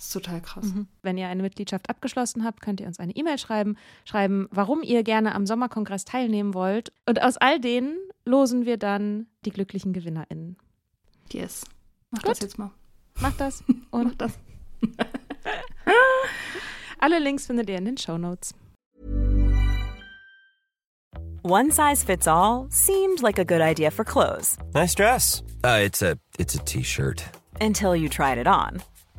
[0.00, 0.64] Das ist total krass.
[1.02, 3.76] Wenn ihr eine Mitgliedschaft abgeschlossen habt, könnt ihr uns eine E-Mail schreiben,
[4.06, 6.90] schreiben, warum ihr gerne am Sommerkongress teilnehmen wollt.
[7.04, 10.56] Und aus all denen losen wir dann die glücklichen GewinnerInnen.
[11.30, 11.66] Yes.
[12.10, 12.30] Mach Gut.
[12.30, 12.70] das jetzt mal.
[13.20, 14.38] Macht das Mach und das.
[16.98, 18.54] alle Links findet ihr in den Show Notes.
[21.42, 25.42] One size fits all seemed like a good idea for clothes Nice dress.
[25.62, 27.22] Uh, it's a it's a t-shirt.
[27.60, 28.80] until you tried it on.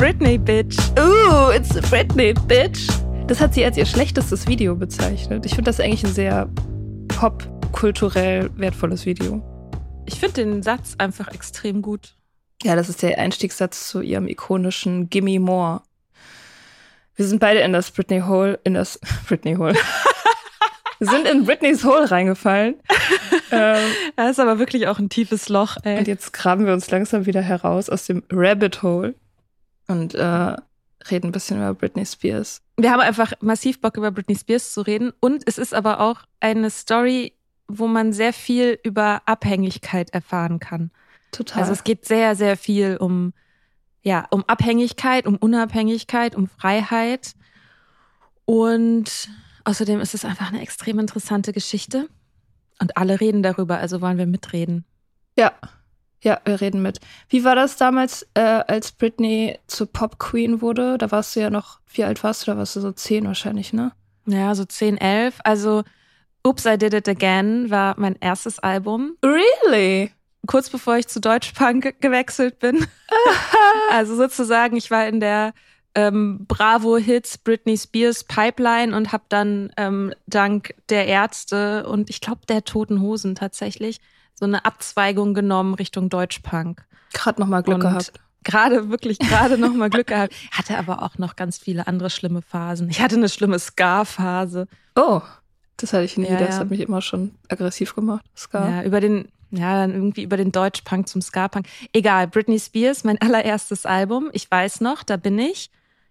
[0.00, 0.78] Britney, bitch.
[0.98, 2.88] Ooh, it's Britney, bitch.
[3.26, 5.44] Das hat sie als ihr schlechtestes Video bezeichnet.
[5.44, 6.48] Ich finde das eigentlich ein sehr
[7.08, 9.42] popkulturell wertvolles Video.
[10.06, 12.14] Ich finde den Satz einfach extrem gut.
[12.62, 15.82] Ja, das ist der Einstiegssatz zu ihrem ikonischen Gimme More.
[17.14, 19.74] Wir sind beide in das Britney Hole, in das Britney Hole.
[20.98, 22.76] Wir sind in Britneys Hole reingefallen.
[23.50, 23.76] ähm,
[24.16, 25.98] Das ist aber wirklich auch ein tiefes Loch, ey.
[25.98, 29.14] und jetzt graben wir uns langsam wieder heraus aus dem Rabbit Hole
[29.90, 30.56] und äh,
[31.10, 32.62] reden ein bisschen über Britney Spears.
[32.76, 35.12] Wir haben einfach massiv Bock, über Britney Spears zu reden.
[35.20, 37.34] Und es ist aber auch eine Story,
[37.68, 40.90] wo man sehr viel über Abhängigkeit erfahren kann.
[41.32, 41.60] Total.
[41.60, 43.32] Also es geht sehr, sehr viel um,
[44.02, 47.34] ja, um Abhängigkeit, um Unabhängigkeit, um Freiheit.
[48.44, 49.28] Und
[49.64, 52.08] außerdem ist es einfach eine extrem interessante Geschichte.
[52.80, 54.84] Und alle reden darüber, also wollen wir mitreden.
[55.36, 55.52] Ja,
[56.22, 57.00] ja, wir reden mit.
[57.28, 60.98] Wie war das damals, äh, als Britney zur Pop Queen wurde?
[60.98, 62.50] Da warst du ja noch, wie alt warst du?
[62.50, 63.92] Da warst du so zehn wahrscheinlich, ne?
[64.26, 65.38] Ja, so 10, 11.
[65.44, 65.82] Also
[66.46, 69.16] Oops, I Did It Again war mein erstes Album.
[69.24, 70.12] Really?
[70.46, 72.86] kurz bevor ich zu Deutschpunk gewechselt bin.
[73.90, 75.52] also sozusagen, ich war in der
[75.94, 82.20] ähm, Bravo Hits Britney Spears Pipeline und habe dann ähm, dank der Ärzte und ich
[82.20, 84.00] glaube der Toten Hosen tatsächlich
[84.40, 86.84] so eine Abzweigung genommen Richtung Deutschpunk.
[87.12, 88.12] Gerade noch mal Glück und gehabt.
[88.42, 90.34] gerade wirklich gerade noch mal Glück gehabt.
[90.50, 92.88] Hatte aber auch noch ganz viele andere schlimme Phasen.
[92.88, 94.66] Ich hatte eine schlimme Ska-Phase.
[94.96, 95.20] Oh,
[95.76, 96.28] das hatte ich nie.
[96.28, 96.58] Ja, das ja.
[96.58, 98.24] hat mich immer schon aggressiv gemacht.
[98.36, 98.68] Ska.
[98.68, 101.66] Ja, über den ja, dann irgendwie über den Deutschpunk zum Ska-Punk.
[101.92, 104.30] Egal, Britney Spears, mein allererstes Album.
[104.32, 105.70] Ich weiß noch, da bin ich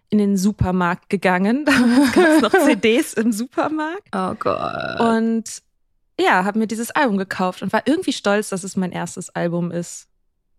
[0.10, 1.66] in den Supermarkt gegangen.
[1.66, 4.10] Damals gab es noch CDs im Supermarkt.
[4.14, 5.00] Oh Gott.
[5.00, 5.62] Und
[6.20, 9.72] ja, habe mir dieses Album gekauft und war irgendwie stolz, dass es mein erstes Album
[9.72, 10.08] ist.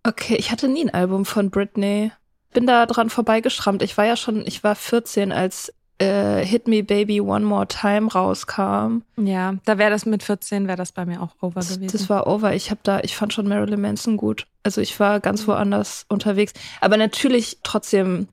[0.03, 2.11] Okay, ich hatte nie ein Album von Britney.
[2.53, 3.83] Bin da dran vorbeigeschrammt.
[3.83, 8.11] Ich war ja schon, ich war 14, als äh, Hit Me Baby One More Time
[8.11, 9.03] rauskam.
[9.17, 11.93] Ja, da wäre das mit 14, wäre das bei mir auch over Das, gewesen.
[11.93, 12.55] das war over.
[12.55, 14.47] Ich habe da, ich fand schon Marilyn Manson gut.
[14.63, 16.55] Also ich war ganz woanders unterwegs.
[16.81, 18.29] Aber natürlich trotzdem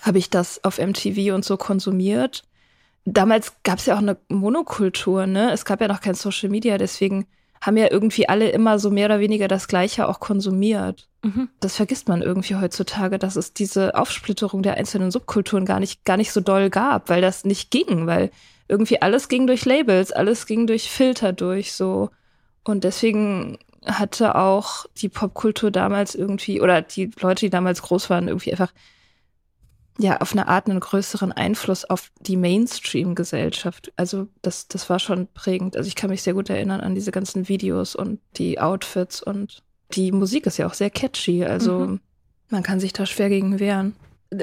[0.00, 2.44] habe ich das auf MTV und so konsumiert.
[3.04, 5.52] Damals gab es ja auch eine Monokultur, ne?
[5.52, 7.26] Es gab ja noch kein Social Media, deswegen
[7.60, 11.08] haben ja irgendwie alle immer so mehr oder weniger das Gleiche auch konsumiert.
[11.22, 11.48] Mhm.
[11.60, 16.16] Das vergisst man irgendwie heutzutage, dass es diese Aufsplitterung der einzelnen Subkulturen gar nicht, gar
[16.16, 18.30] nicht so doll gab, weil das nicht ging, weil
[18.66, 22.10] irgendwie alles ging durch Labels, alles ging durch Filter durch, so.
[22.64, 28.28] Und deswegen hatte auch die Popkultur damals irgendwie, oder die Leute, die damals groß waren,
[28.28, 28.72] irgendwie einfach,
[29.98, 33.92] ja, auf eine Art einen größeren Einfluss auf die Mainstream-Gesellschaft.
[33.96, 35.76] Also das, das war schon prägend.
[35.76, 39.62] Also ich kann mich sehr gut erinnern an diese ganzen Videos und die Outfits und
[39.94, 41.44] die Musik ist ja auch sehr catchy.
[41.44, 42.00] Also Mhm.
[42.50, 43.94] man kann sich da schwer gegen wehren.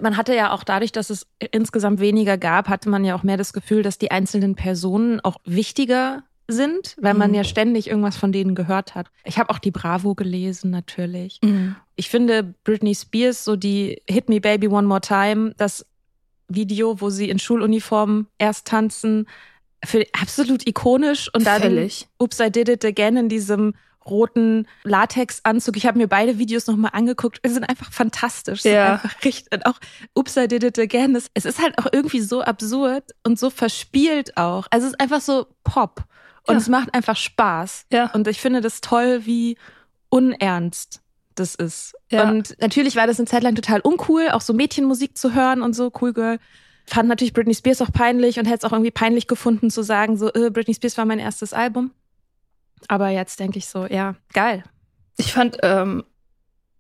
[0.04, 3.38] man hatte ja auch dadurch, dass es insgesamt weniger gab, hatte man ja auch mehr
[3.38, 7.36] das Gefühl, dass die einzelnen Personen auch wichtiger sind, weil man Mhm.
[7.36, 9.08] ja ständig irgendwas von denen gehört hat.
[9.24, 11.40] Ich habe auch die Bravo gelesen, natürlich.
[11.96, 15.86] Ich finde Britney Spears, so die Hit Me Baby One More Time, das
[16.48, 19.28] Video, wo sie in Schuluniform erst tanzen,
[19.86, 22.08] für absolut ikonisch und dann Völlig.
[22.20, 23.74] Oops, I Did It Again in diesem
[24.06, 25.78] roten Latexanzug.
[25.78, 27.40] Ich habe mir beide Videos nochmal angeguckt.
[27.46, 28.64] Sie sind einfach fantastisch.
[28.66, 28.94] Ja.
[28.94, 29.54] Einfach richtig.
[29.54, 29.80] Und auch
[30.16, 31.16] Oops, I Did It Again.
[31.16, 34.68] Es ist halt auch irgendwie so absurd und so verspielt auch.
[34.72, 36.04] Also es ist einfach so Pop.
[36.48, 36.58] Und Ja.
[36.60, 37.86] es macht einfach Spaß.
[37.92, 38.12] Ja.
[38.14, 39.58] Und ich finde das toll, wie
[40.10, 41.02] unernst
[41.36, 41.96] das ist.
[42.10, 42.30] Ja.
[42.30, 45.74] Und natürlich war das eine Zeit lang total uncool, auch so Mädchenmusik zu hören und
[45.74, 46.40] so, Cool Girl.
[46.86, 50.18] Fand natürlich Britney Spears auch peinlich und hätte es auch irgendwie peinlich gefunden zu sagen,
[50.18, 51.92] so, äh, Britney Spears war mein erstes Album.
[52.88, 54.64] Aber jetzt denke ich so, ja, geil.
[55.18, 56.04] Ich fand ähm,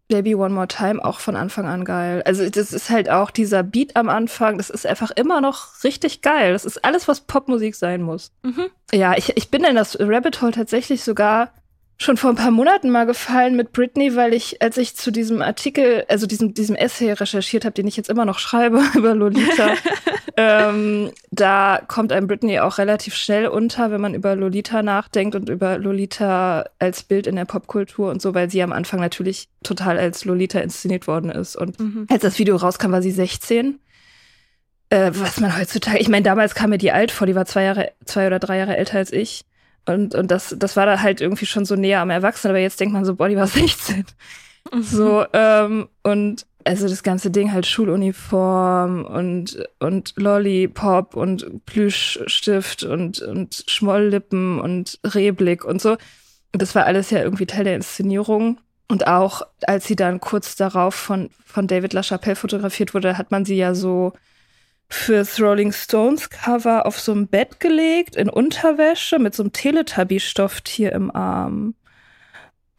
[0.09, 2.23] Baby One More Time auch von Anfang an geil.
[2.25, 6.21] Also das ist halt auch dieser Beat am Anfang, das ist einfach immer noch richtig
[6.21, 6.51] geil.
[6.51, 8.31] Das ist alles, was Popmusik sein muss.
[8.41, 8.65] Mhm.
[8.91, 11.53] Ja, ich, ich bin in das Rabbit Hole tatsächlich sogar
[12.01, 15.42] schon vor ein paar Monaten mal gefallen mit Britney, weil ich, als ich zu diesem
[15.42, 19.74] Artikel, also diesem, diesem Essay recherchiert habe, den ich jetzt immer noch schreibe über Lolita,
[20.38, 25.50] ähm, da kommt einem Britney auch relativ schnell unter, wenn man über Lolita nachdenkt und
[25.50, 30.00] über Lolita als Bild in der Popkultur und so, weil sie am Anfang natürlich total
[30.00, 31.57] als Lolita inszeniert worden ist.
[31.57, 32.07] Und Mhm.
[32.10, 33.80] als das Video rauskam, war sie 16.
[34.90, 37.63] Äh, was man heutzutage, ich meine, damals kam mir die alt vor, die war zwei
[37.63, 39.44] Jahre, zwei oder drei Jahre älter als ich.
[39.89, 42.80] Und, und das, das war da halt irgendwie schon so näher am Erwachsenen, aber jetzt
[42.80, 44.06] denkt man so, boah, die war 16.
[44.81, 53.21] So, ähm, und also das ganze Ding halt Schuluniform und, und Lollipop und Plüschstift und,
[53.21, 55.94] und Schmolllippen und Rehblick und so.
[56.51, 58.59] Und das war alles ja irgendwie Teil der Inszenierung.
[58.88, 63.45] Und auch als sie dann kurz darauf von, von David LaChapelle fotografiert wurde, hat man
[63.45, 64.13] sie ja so
[64.89, 70.91] fürs Rolling Stones Cover auf so ein Bett gelegt, in Unterwäsche, mit so einem Teletubby-Stofftier
[70.93, 71.75] im Arm.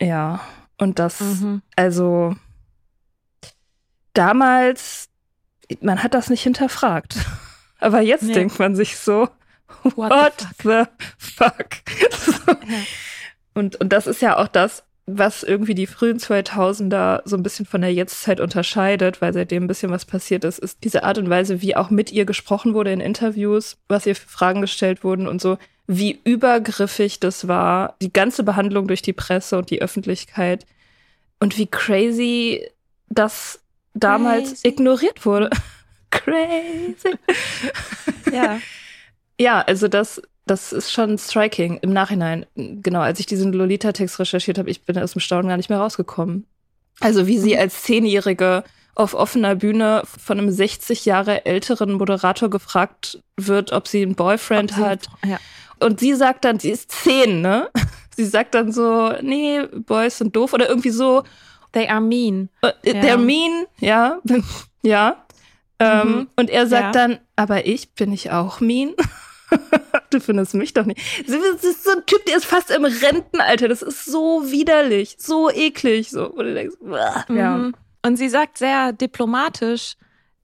[0.01, 0.41] Ja,
[0.79, 1.63] und das, Mhm.
[1.77, 2.35] also
[4.15, 5.09] damals,
[5.81, 7.15] man hat das nicht hinterfragt.
[7.81, 8.35] Aber jetzt Nee.
[8.35, 9.29] denkt man sich so,
[9.83, 10.85] What, what the
[11.19, 11.69] fuck?
[11.87, 12.57] the fuck?
[13.55, 14.85] Und, und das ist ja auch das,
[15.19, 19.69] was irgendwie die frühen 2000er so ein bisschen von der Jetztzeit unterscheidet, weil seitdem ein
[19.69, 22.93] bisschen was passiert ist, ist diese Art und Weise, wie auch mit ihr gesprochen wurde
[22.93, 28.13] in Interviews, was ihr für Fragen gestellt wurden und so, wie übergriffig das war, die
[28.13, 30.67] ganze Behandlung durch die Presse und die Öffentlichkeit
[31.41, 32.67] und wie crazy
[33.09, 33.61] das
[33.95, 34.69] damals Crazy.
[34.69, 35.51] ignoriert wurde.
[36.11, 37.17] crazy.
[38.33, 38.61] Ja.
[39.41, 42.47] Ja, also das, das ist schon striking im Nachhinein.
[42.57, 45.79] Genau, als ich diesen Lolita-Text recherchiert habe, ich bin aus dem Staunen gar nicht mehr
[45.79, 46.47] rausgekommen.
[47.01, 53.21] Also wie sie als Zehnjährige auf offener Bühne von einem 60 Jahre älteren Moderator gefragt
[53.37, 55.07] wird, ob sie einen Boyfriend hat.
[55.25, 55.39] Ja.
[55.79, 57.69] Und sie sagt dann, sie ist zehn, ne?
[58.17, 61.23] Sie sagt dann so, nee, Boys sind doof oder irgendwie so,
[61.73, 62.51] They are mean.
[62.61, 62.93] äh, Ja.
[63.01, 64.19] they're mean, ja,
[64.83, 65.25] ja.
[65.79, 66.29] Ähm, Mhm.
[66.37, 67.07] Und er sagt Ja.
[67.07, 68.93] dann, aber ich bin ich auch mean.
[70.11, 71.01] du findest mich doch nicht.
[71.27, 73.69] Sie- Das ist so ein Typ, der ist fast im Rentenalter.
[73.69, 76.11] Das ist so widerlich, so eklig.
[76.11, 76.77] So, wo du denkst,
[77.29, 77.57] ja.
[77.57, 77.75] Mhm.
[78.05, 79.97] Und sie sagt sehr diplomatisch,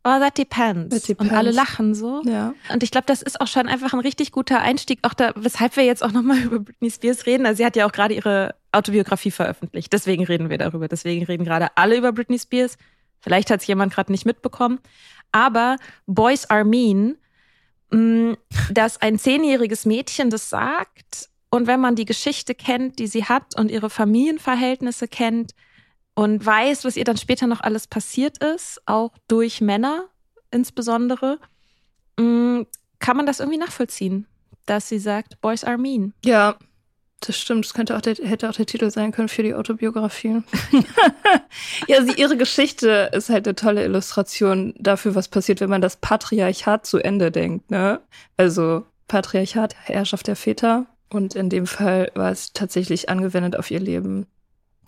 [0.05, 0.95] oh, that depends.
[0.95, 1.33] That depends.
[1.33, 2.23] Und alle lachen so.
[2.25, 2.55] Ja.
[2.73, 5.77] Und ich glaube, das ist auch schon einfach ein richtig guter Einstieg, auch da, weshalb
[5.77, 7.47] wir jetzt auch nochmal über Britney Spears reden.
[7.47, 9.93] Also sie hat ja auch gerade ihre Autobiografie veröffentlicht.
[9.93, 10.87] Deswegen reden wir darüber.
[10.89, 12.77] Deswegen reden gerade alle über Britney Spears.
[13.21, 14.79] Vielleicht hat es jemand gerade nicht mitbekommen.
[15.33, 17.17] Aber Boys Are Mean,
[17.91, 23.59] dass ein zehnjähriges Mädchen das sagt und wenn man die Geschichte kennt, die sie hat
[23.59, 25.53] und ihre Familienverhältnisse kennt
[26.15, 30.09] und weiß, was ihr dann später noch alles passiert ist, auch durch Männer
[30.51, 31.39] insbesondere,
[32.19, 32.65] mh,
[32.99, 34.27] kann man das irgendwie nachvollziehen,
[34.65, 36.15] dass sie sagt, Boys are mean.
[36.25, 36.57] Ja,
[37.21, 37.65] das stimmt.
[37.65, 40.43] Das könnte auch der, hätte auch der Titel sein können für die Autobiografie.
[41.89, 45.97] ja, sie, ihre Geschichte ist halt eine tolle Illustration dafür, was passiert, wenn man das
[45.97, 47.71] Patriarchat zu Ende denkt.
[47.71, 48.01] Ne?
[48.37, 50.87] Also Patriarchat, Herrschaft der Väter.
[51.09, 54.27] Und in dem Fall war es tatsächlich angewendet auf ihr Leben.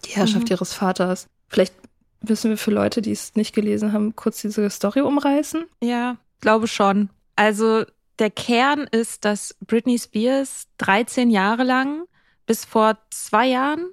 [0.05, 0.53] Die Herrschaft Mhm.
[0.53, 1.29] ihres Vaters.
[1.49, 1.75] Vielleicht
[2.21, 5.65] müssen wir für Leute, die es nicht gelesen haben, kurz diese Story umreißen.
[5.83, 7.11] Ja, glaube schon.
[7.37, 7.85] Also
[8.19, 12.03] der Kern ist, dass Britney Spears 13 Jahre lang
[12.49, 13.93] bis vor zwei Jahren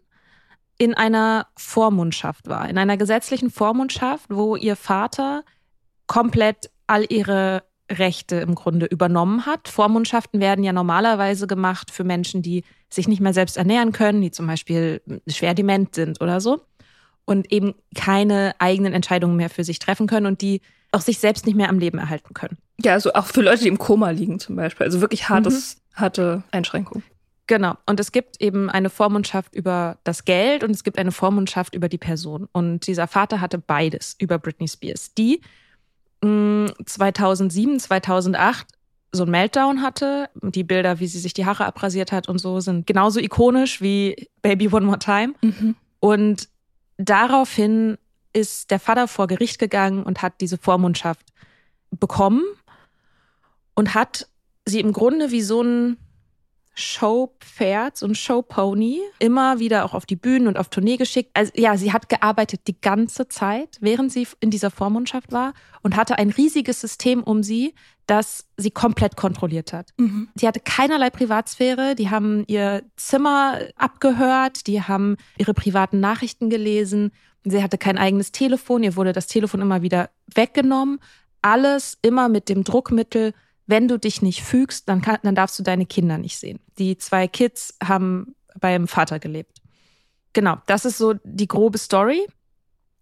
[0.78, 5.44] in einer Vormundschaft war, in einer gesetzlichen Vormundschaft, wo ihr Vater
[6.08, 9.68] komplett all ihre Rechte im Grunde übernommen hat.
[9.68, 14.32] Vormundschaften werden ja normalerweise gemacht für Menschen, die sich nicht mehr selbst ernähren können, die
[14.32, 16.62] zum Beispiel schwer dement sind oder so
[17.26, 21.46] und eben keine eigenen Entscheidungen mehr für sich treffen können und die auch sich selbst
[21.46, 22.58] nicht mehr am Leben erhalten können.
[22.82, 24.86] Ja, also auch für Leute, die im Koma liegen zum Beispiel.
[24.86, 27.04] Also wirklich hartes, harte Einschränkungen.
[27.48, 27.75] Genau.
[27.86, 31.90] Und es gibt eben eine Vormundschaft über das Geld und es gibt eine Vormundschaft über
[31.90, 32.48] die Person.
[32.52, 35.42] Und dieser Vater hatte beides über Britney Spears, die
[36.24, 38.68] mh, 2007, 2008
[39.12, 40.30] so ein Meltdown hatte.
[40.42, 44.28] Die Bilder, wie sie sich die Haare abrasiert hat und so, sind genauso ikonisch wie
[44.42, 45.34] Baby One More Time.
[46.00, 46.50] Und
[46.98, 47.98] daraufhin
[48.34, 51.25] ist der Vater vor Gericht gegangen und hat diese Vormundschaft
[51.92, 52.44] bekommen
[53.75, 54.28] und hat
[54.66, 55.98] sie im Grunde wie so ein
[56.75, 61.32] Showpferd, so ein Showpony, immer wieder auch auf die Bühnen und auf Tournee geschickt.
[61.34, 65.96] Also ja, sie hat gearbeitet die ganze Zeit, während sie in dieser Vormundschaft war und
[65.96, 67.74] hatte ein riesiges System um sie,
[68.08, 69.94] das sie komplett kontrolliert hat.
[70.36, 77.12] Sie hatte keinerlei Privatsphäre, die haben ihr Zimmer abgehört, die haben ihre privaten Nachrichten gelesen,
[77.46, 81.00] sie hatte kein eigenes Telefon, ihr wurde das Telefon immer wieder weggenommen.
[81.41, 83.34] Alles immer mit dem Druckmittel,
[83.67, 86.60] wenn du dich nicht fügst, dann, kann, dann darfst du deine Kinder nicht sehen.
[86.77, 89.57] Die zwei Kids haben beim Vater gelebt.
[90.34, 92.27] Genau, das ist so die grobe Story.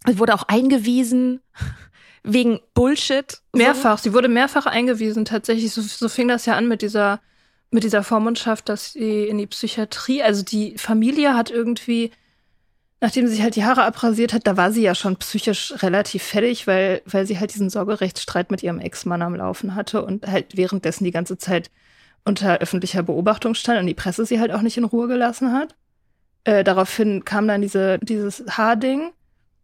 [0.06, 1.42] Es wurde auch eingewiesen
[2.24, 3.42] wegen Bullshit.
[3.54, 3.98] Mehrfach.
[3.98, 5.72] Sie wurde mehrfach eingewiesen, tatsächlich.
[5.72, 7.22] So, so fing das ja an mit dieser,
[7.72, 12.12] mit dieser Vormundschaft, dass sie in die Psychiatrie, also die Familie hat irgendwie,
[13.04, 16.24] nachdem sie sich halt die Haare abrasiert hat, da war sie ja schon psychisch relativ
[16.24, 20.56] fertig, weil, weil sie halt diesen Sorgerechtsstreit mit ihrem Ex-Mann am Laufen hatte und halt
[20.56, 21.70] währenddessen die ganze Zeit
[22.24, 25.76] unter öffentlicher Beobachtung stand und die Presse sie halt auch nicht in Ruhe gelassen hat.
[26.46, 29.12] Äh, daraufhin kam dann diese, dieses Haarding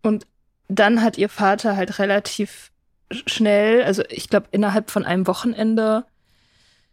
[0.03, 0.27] und
[0.67, 2.74] dann hat ihr Vater halt relativ
[3.10, 6.03] schnell, also ich glaube innerhalb von einem Wochenende,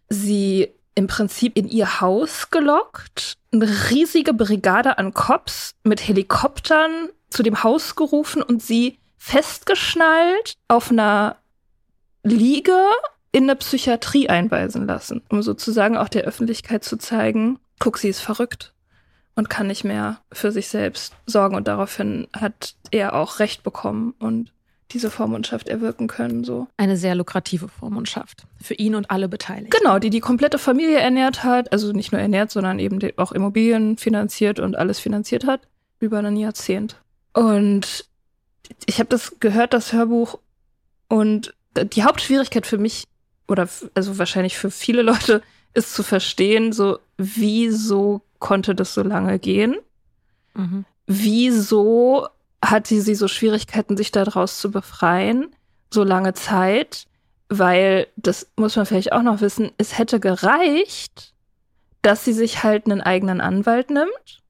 [0.09, 7.43] sie im Prinzip in ihr Haus gelockt, eine riesige Brigade an Cops mit Helikoptern zu
[7.43, 11.37] dem Haus gerufen und sie festgeschnallt auf einer
[12.25, 12.79] Liege
[13.31, 18.21] in eine Psychiatrie einweisen lassen, um sozusagen auch der Öffentlichkeit zu zeigen, guck, sie ist
[18.21, 18.73] verrückt
[19.35, 21.55] und kann nicht mehr für sich selbst sorgen.
[21.55, 24.53] Und daraufhin hat er auch Recht bekommen und
[24.93, 26.45] diese Vormundschaft erwirken können.
[26.45, 26.69] So.
[26.76, 29.76] Eine sehr lukrative Vormundschaft für ihn und alle Beteiligten.
[29.76, 33.99] Genau, die die komplette Familie ernährt hat, also nicht nur ernährt, sondern eben auch Immobilien
[33.99, 35.61] finanziert und alles finanziert hat,
[35.99, 36.97] über ein Jahrzehnt.
[37.33, 38.07] Und
[38.87, 40.38] ich habe das gehört, das Hörbuch,
[41.09, 41.55] und
[41.93, 43.05] die Hauptschwierigkeit für mich,
[43.47, 45.43] oder also wahrscheinlich für viele Leute,
[45.75, 49.76] ist zu verstehen, so wieso konnte das so lange gehen?
[50.55, 50.85] Mhm.
[51.07, 52.28] wieso
[52.70, 55.54] hatte sie so Schwierigkeiten, sich daraus zu befreien,
[55.92, 57.06] so lange Zeit?
[57.49, 61.32] Weil, das muss man vielleicht auch noch wissen, es hätte gereicht,
[62.02, 64.42] dass sie sich halt einen eigenen Anwalt nimmt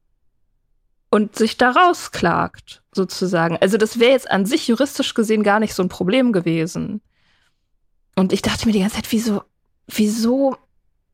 [1.10, 3.56] und sich daraus klagt, sozusagen.
[3.58, 7.00] Also das wäre jetzt an sich juristisch gesehen gar nicht so ein Problem gewesen.
[8.14, 9.42] Und ich dachte mir die ganze Zeit, wieso,
[9.86, 10.56] wieso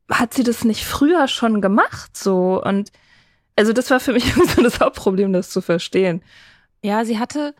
[0.09, 2.61] hat sie das nicht früher schon gemacht, so?
[2.63, 2.91] Und
[3.55, 6.23] also das war für mich so das Hauptproblem, das zu verstehen.
[6.83, 7.55] Ja, sie hatte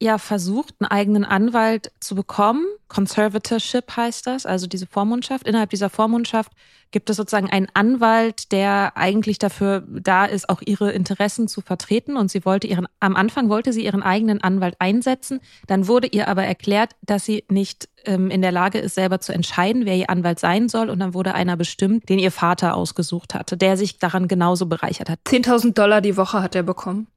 [0.00, 2.64] ja versucht, einen eigenen Anwalt zu bekommen.
[2.86, 5.46] Conservatorship heißt das, also diese Vormundschaft.
[5.46, 6.52] Innerhalb dieser Vormundschaft
[6.90, 12.16] gibt es sozusagen einen Anwalt, der eigentlich dafür da ist, auch ihre Interessen zu vertreten.
[12.16, 15.40] Und sie wollte ihren, am Anfang wollte sie ihren eigenen Anwalt einsetzen.
[15.66, 19.32] Dann wurde ihr aber erklärt, dass sie nicht ähm, in der Lage ist, selber zu
[19.32, 20.90] entscheiden, wer ihr Anwalt sein soll.
[20.90, 25.10] Und dann wurde einer bestimmt, den ihr Vater ausgesucht hatte, der sich daran genauso bereichert
[25.10, 25.18] hat.
[25.26, 27.08] 10.000 Dollar die Woche hat er bekommen.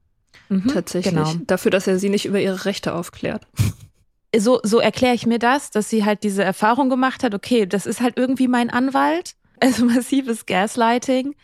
[0.52, 1.14] Mhm, Tatsächlich.
[1.16, 1.34] Genau.
[1.48, 3.48] Dafür, dass er sie nicht über ihre Rechte aufklärt.
[4.34, 7.86] So, so erkläre ich mir das, dass sie halt diese Erfahrung gemacht hat, okay, das
[7.86, 9.36] ist halt irgendwie mein Anwalt.
[9.60, 11.36] Also massives Gaslighting.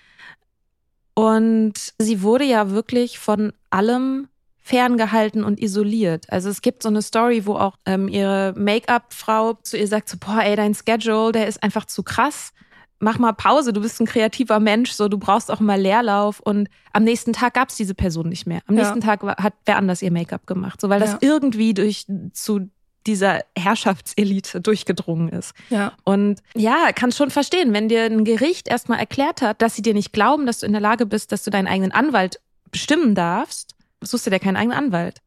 [1.14, 6.32] Und sie wurde ja wirklich von allem ferngehalten und isoliert.
[6.32, 10.16] Also es gibt so eine Story, wo auch ähm, ihre Make-up-Frau zu ihr sagt, so,
[10.18, 12.54] boah, ey, dein Schedule, der ist einfach zu krass
[13.00, 16.68] mach mal Pause, du bist ein kreativer Mensch, so du brauchst auch mal Leerlauf und
[16.94, 18.62] am nächsten Tag gab es diese Person nicht mehr.
[18.68, 18.84] Am ja.
[18.84, 22.70] nächsten Tag hat wer anders ihr Make-up gemacht, so weil das irgendwie durch zu
[23.06, 25.54] dieser Herrschaftselite durchgedrungen ist.
[25.70, 25.94] Ja.
[26.04, 29.94] Und ja, kann schon verstehen, wenn dir ein Gericht erstmal erklärt hat, dass sie dir
[29.94, 33.76] nicht glauben, dass du in der Lage bist, dass du deinen eigenen Anwalt bestimmen darfst,
[34.02, 35.22] suchst du dir keinen eigenen Anwalt.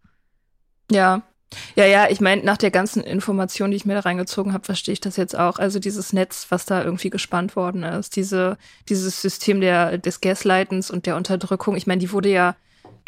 [0.91, 1.23] Ja,
[1.75, 4.93] ja, ja, ich meine, nach der ganzen Information, die ich mir da reingezogen habe, verstehe
[4.93, 5.59] ich das jetzt auch.
[5.59, 8.57] Also dieses Netz, was da irgendwie gespannt worden ist, diese,
[8.89, 12.57] dieses System der, des Gaslightens und der Unterdrückung, ich meine, die wurde ja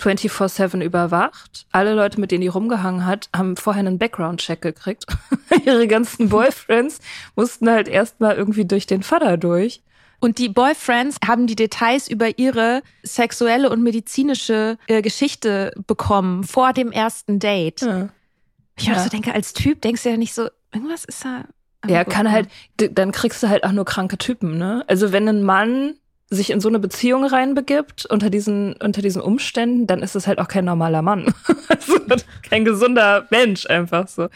[0.01, 1.67] 24-7 überwacht.
[1.71, 5.07] Alle Leute, mit denen die rumgehangen hat, haben vorher einen Background-Check gekriegt.
[5.65, 6.99] Ihre ganzen Boyfriends
[7.37, 9.83] mussten halt erstmal irgendwie durch den Vater durch.
[10.19, 16.73] Und die Boyfriends haben die Details über ihre sexuelle und medizinische äh, Geschichte bekommen vor
[16.73, 17.83] dem ersten Date.
[17.83, 18.09] Ja.
[18.77, 18.99] Ich ja.
[18.99, 21.45] so denke, als Typ denkst du ja nicht so, irgendwas ist da.
[21.89, 24.85] Ja, kann halt, dann kriegst du halt auch nur kranke Typen, ne?
[24.87, 25.95] Also wenn ein Mann
[26.31, 30.39] sich in so eine Beziehung reinbegibt unter diesen unter diesen Umständen, dann ist es halt
[30.39, 31.35] auch kein normaler Mann,
[31.69, 31.99] also
[32.49, 34.29] kein gesunder Mensch einfach so.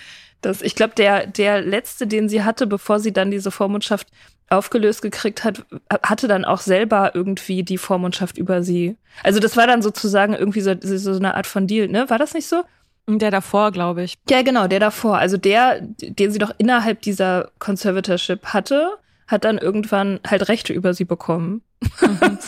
[0.42, 4.08] Das, ich glaube, der der letzte, den sie hatte, bevor sie dann diese Vormundschaft
[4.48, 5.64] aufgelöst gekriegt hat,
[6.02, 8.96] hatte dann auch selber irgendwie die Vormundschaft über sie.
[9.22, 12.10] Also das war dann sozusagen irgendwie so, so eine Art von Deal, ne?
[12.10, 12.62] War das nicht so?
[13.08, 14.18] Der davor, glaube ich.
[14.28, 15.18] Ja, genau, der davor.
[15.18, 18.98] Also der, den sie doch innerhalb dieser Conservatorship hatte,
[19.28, 21.62] hat dann irgendwann halt Rechte über sie bekommen.
[22.00, 22.38] Mhm.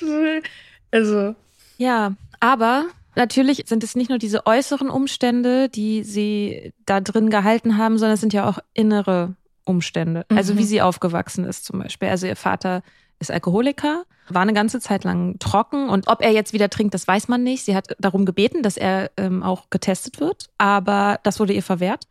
[0.90, 1.34] also.
[1.78, 7.78] Ja, aber natürlich sind es nicht nur diese äußeren Umstände, die sie da drin gehalten
[7.78, 10.24] haben, sondern es sind ja auch innere Umstände.
[10.28, 10.58] Also mhm.
[10.58, 12.08] wie sie aufgewachsen ist zum Beispiel.
[12.08, 12.82] Also ihr Vater
[13.18, 17.06] ist Alkoholiker, war eine ganze Zeit lang trocken und ob er jetzt wieder trinkt, das
[17.06, 17.64] weiß man nicht.
[17.64, 22.06] Sie hat darum gebeten, dass er ähm, auch getestet wird, aber das wurde ihr verwehrt.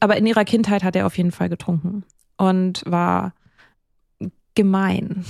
[0.00, 2.04] Aber in ihrer Kindheit hat er auf jeden Fall getrunken
[2.36, 3.32] und war
[4.54, 5.24] gemein.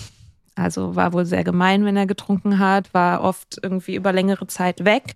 [0.54, 4.84] Also war wohl sehr gemein, wenn er getrunken hat, war oft irgendwie über längere Zeit
[4.84, 5.14] weg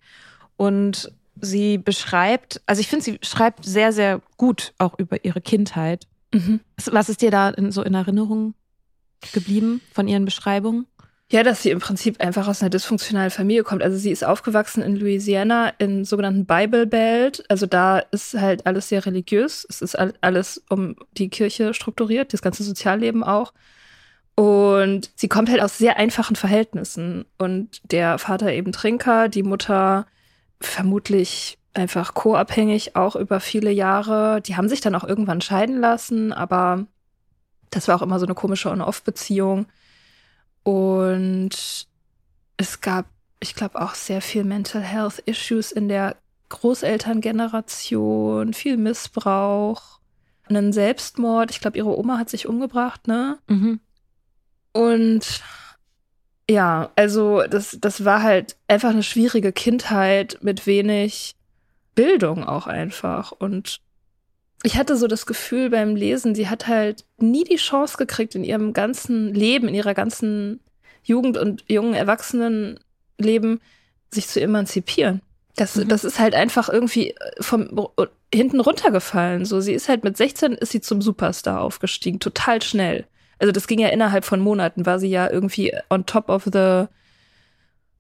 [0.57, 6.07] und sie beschreibt, also ich finde, sie schreibt sehr, sehr gut auch über ihre Kindheit.
[6.33, 6.61] Mhm.
[6.91, 8.55] Was ist dir da in, so in Erinnerung
[9.33, 10.87] geblieben von ihren Beschreibungen?
[11.33, 13.83] Ja, dass sie im Prinzip einfach aus einer dysfunktionalen Familie kommt.
[13.83, 17.43] Also sie ist aufgewachsen in Louisiana im sogenannten Bible Belt.
[17.49, 19.67] Also da ist halt alles sehr religiös.
[19.71, 23.55] Es ist alles um die Kirche strukturiert, das ganze Sozialleben auch.
[24.35, 27.25] Und sie kommt halt aus sehr einfachen Verhältnissen.
[27.39, 30.07] Und der Vater eben Trinker, die Mutter
[30.61, 34.43] vermutlich einfach co-abhängig, auch über viele Jahre.
[34.43, 36.87] Die haben sich dann auch irgendwann scheiden lassen, aber
[37.73, 39.67] das war auch immer so eine komische On-Off-Beziehung.
[40.63, 41.89] Und
[42.57, 43.07] es gab,
[43.41, 46.17] ich glaube, auch sehr viel Mental Health Issues in der
[46.51, 49.99] Großelterngeneration, viel Missbrauch,
[50.49, 51.51] einen Selbstmord.
[51.51, 53.39] Ich glaube, ihre Oma hat sich umgebracht, ne?
[53.49, 53.81] Mhm.
[54.73, 55.43] Und
[56.49, 61.35] ja, also das, das war halt einfach eine schwierige Kindheit mit wenig
[61.95, 63.33] Bildung auch einfach.
[63.33, 63.81] Und
[64.63, 68.45] ich hatte so das Gefühl beim Lesen, sie hat halt nie die Chance gekriegt in
[68.45, 70.61] ihrem ganzen Leben, in ihrer ganzen
[71.03, 73.61] Jugend- und jungen Erwachsenenleben,
[74.11, 75.21] sich zu emanzipieren.
[75.57, 75.89] Das, mhm.
[75.89, 77.89] das ist halt einfach irgendwie vom
[78.33, 79.45] hinten runtergefallen.
[79.45, 83.07] So, sie ist halt mit 16 ist sie zum Superstar aufgestiegen, total schnell.
[83.39, 86.85] Also das ging ja innerhalb von Monaten, war sie ja irgendwie on top of the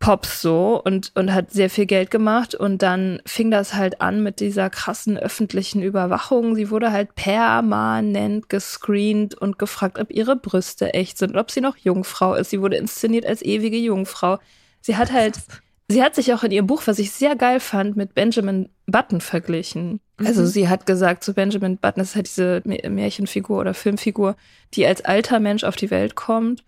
[0.03, 2.57] Pops so und, und hat sehr viel Geld gemacht.
[2.57, 6.57] Und dann fing das halt an mit dieser krassen öffentlichen Überwachung.
[6.57, 11.61] Sie wurde halt permanent gescreent und gefragt, ob ihre Brüste echt sind und ob sie
[11.61, 12.51] noch Jungfrau ist.
[12.51, 14.41] Sie wurde inszeniert als ewige Jungfrau.
[14.81, 15.39] Sie hat halt,
[15.89, 19.21] sie hat sich auch in ihrem Buch, was ich sehr geil fand, mit Benjamin Button
[19.21, 20.01] verglichen.
[20.19, 20.27] Mhm.
[20.27, 24.35] Also sie hat gesagt, zu Benjamin Button, das ist halt diese Märchenfigur oder Filmfigur,
[24.75, 26.65] die als alter Mensch auf die Welt kommt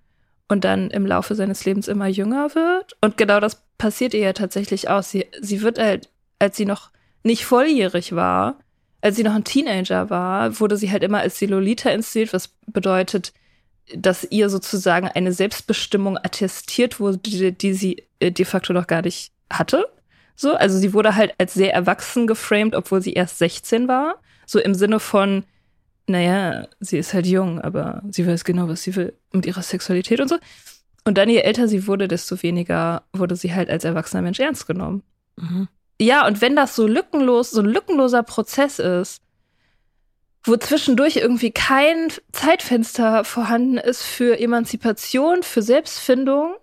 [0.49, 2.97] und dann im Laufe seines Lebens immer jünger wird.
[3.01, 5.03] Und genau das passiert ihr ja tatsächlich auch.
[5.03, 6.91] Sie, sie wird halt als sie noch
[7.23, 8.59] nicht volljährig war,
[9.01, 12.49] als sie noch ein Teenager war, wurde sie halt immer als die Lolita inszeniert, was
[12.67, 13.33] bedeutet,
[13.95, 19.03] dass ihr sozusagen eine Selbstbestimmung attestiert wurde, die, die sie äh, de facto noch gar
[19.03, 19.87] nicht hatte.
[20.37, 24.17] So, also sie wurde halt als sehr erwachsen geframed, obwohl sie erst 16 war.
[24.47, 25.45] So im Sinne von,
[26.07, 30.21] naja, sie ist halt jung, aber sie weiß genau, was sie will mit ihrer Sexualität
[30.21, 30.37] und so.
[31.05, 34.67] Und dann, je älter sie wurde, desto weniger wurde sie halt als erwachsener Mensch ernst
[34.67, 35.03] genommen.
[35.37, 35.69] Mhm.
[36.01, 39.23] Ja, und wenn das so lückenlos, so ein lückenloser Prozess ist,
[40.45, 46.55] wo zwischendurch irgendwie kein Zeitfenster vorhanden ist für Emanzipation, für Selbstfindung,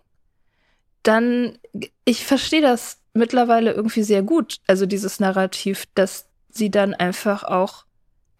[1.01, 1.57] dann,
[2.05, 4.57] ich verstehe das mittlerweile irgendwie sehr gut.
[4.67, 7.85] Also dieses Narrativ, dass sie dann einfach auch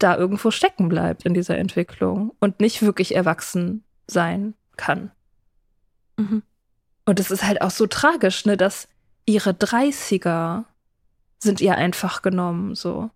[0.04, 5.12] da irgendwo stecken bleibt in dieser Entwicklung und nicht wirklich erwachsen sein kann.
[6.18, 6.44] Mhm.
[7.06, 8.88] Und es ist halt auch so tragisch, ne, dass
[9.26, 10.66] ihre 30er
[11.40, 13.10] sind ihr einfach genommen, so.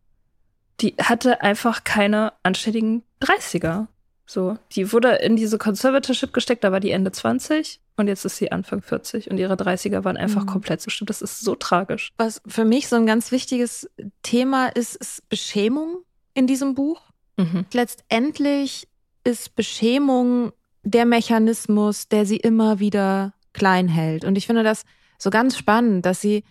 [0.81, 3.87] Die hatte einfach keine anständigen 30er.
[4.25, 8.37] So, die wurde in diese Conservatorship gesteckt, da war die Ende 20 und jetzt ist
[8.37, 10.47] sie Anfang 40 und ihre 30er waren einfach mhm.
[10.47, 11.11] komplett bestimmt.
[11.11, 12.11] Das ist so tragisch.
[12.17, 13.87] Was für mich so ein ganz wichtiges
[14.23, 16.03] Thema ist, ist Beschämung
[16.35, 17.01] in diesem Buch.
[17.37, 17.65] Mhm.
[17.73, 18.87] Letztendlich
[19.23, 20.51] ist Beschämung
[20.83, 24.23] der Mechanismus, der sie immer wieder klein hält.
[24.23, 24.83] Und ich finde das
[25.17, 26.43] so ganz spannend, dass sie,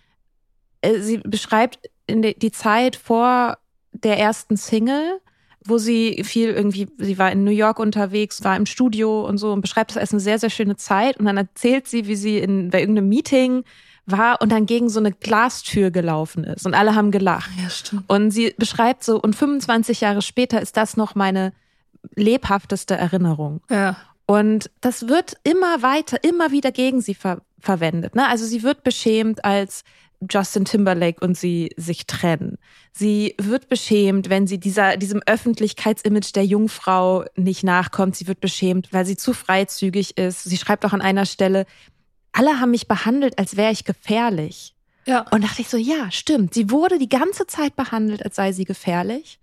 [0.81, 3.59] äh, sie beschreibt in de, die Zeit vor
[3.92, 5.20] der ersten Single,
[5.66, 9.53] wo sie viel irgendwie, sie war in New York unterwegs, war im Studio und so
[9.53, 11.18] und beschreibt das als eine sehr, sehr schöne Zeit.
[11.18, 13.64] Und dann erzählt sie, wie sie in, bei irgendeinem Meeting
[14.07, 17.51] war und dann gegen so eine Glastür gelaufen ist und alle haben gelacht.
[17.62, 18.05] Ja, stimmt.
[18.09, 21.53] Und sie beschreibt so, und 25 Jahre später ist das noch meine
[22.14, 23.61] lebhafteste Erinnerung.
[23.71, 23.97] Ja.
[24.27, 28.14] Und das wird immer weiter, immer wieder gegen sie ver verwendet.
[28.14, 28.29] Ne?
[28.29, 29.85] Also sie wird beschämt als
[30.31, 32.59] Justin Timberlake und sie sich trennen.
[32.93, 38.17] Sie wird beschämt, wenn sie dieser, diesem Öffentlichkeitsimage der Jungfrau nicht nachkommt.
[38.17, 40.45] Sie wird beschämt, weil sie zu freizügig ist.
[40.45, 41.67] Sie schreibt auch an einer Stelle,
[42.35, 44.75] alle haben mich behandelt, als wäre ich gefährlich.
[45.07, 45.25] Ja.
[45.31, 46.55] Und dachte ich so, ja, stimmt.
[46.55, 49.38] Sie wurde die ganze Zeit behandelt, als sei sie gefährlich.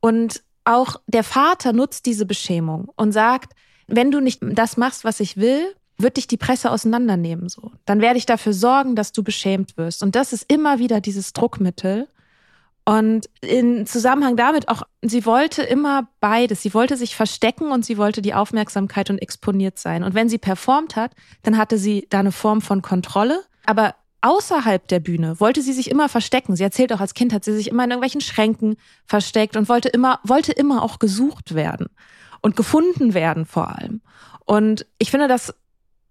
[0.00, 3.54] Und auch der Vater nutzt diese Beschämung und sagt,
[3.86, 7.72] wenn du nicht das machst, was ich will, wird dich die Presse auseinandernehmen, so.
[7.86, 10.02] Dann werde ich dafür sorgen, dass du beschämt wirst.
[10.02, 12.08] Und das ist immer wieder dieses Druckmittel.
[12.88, 16.62] Und in Zusammenhang damit auch, sie wollte immer beides.
[16.62, 20.04] Sie wollte sich verstecken und sie wollte die Aufmerksamkeit und exponiert sein.
[20.04, 21.10] Und wenn sie performt hat,
[21.42, 23.42] dann hatte sie da eine Form von Kontrolle.
[23.64, 26.54] Aber außerhalb der Bühne wollte sie sich immer verstecken.
[26.54, 29.88] Sie erzählt auch als Kind hat sie sich immer in irgendwelchen Schränken versteckt und wollte
[29.88, 31.88] immer, wollte immer auch gesucht werden
[32.40, 34.00] und gefunden werden vor allem.
[34.44, 35.52] Und ich finde das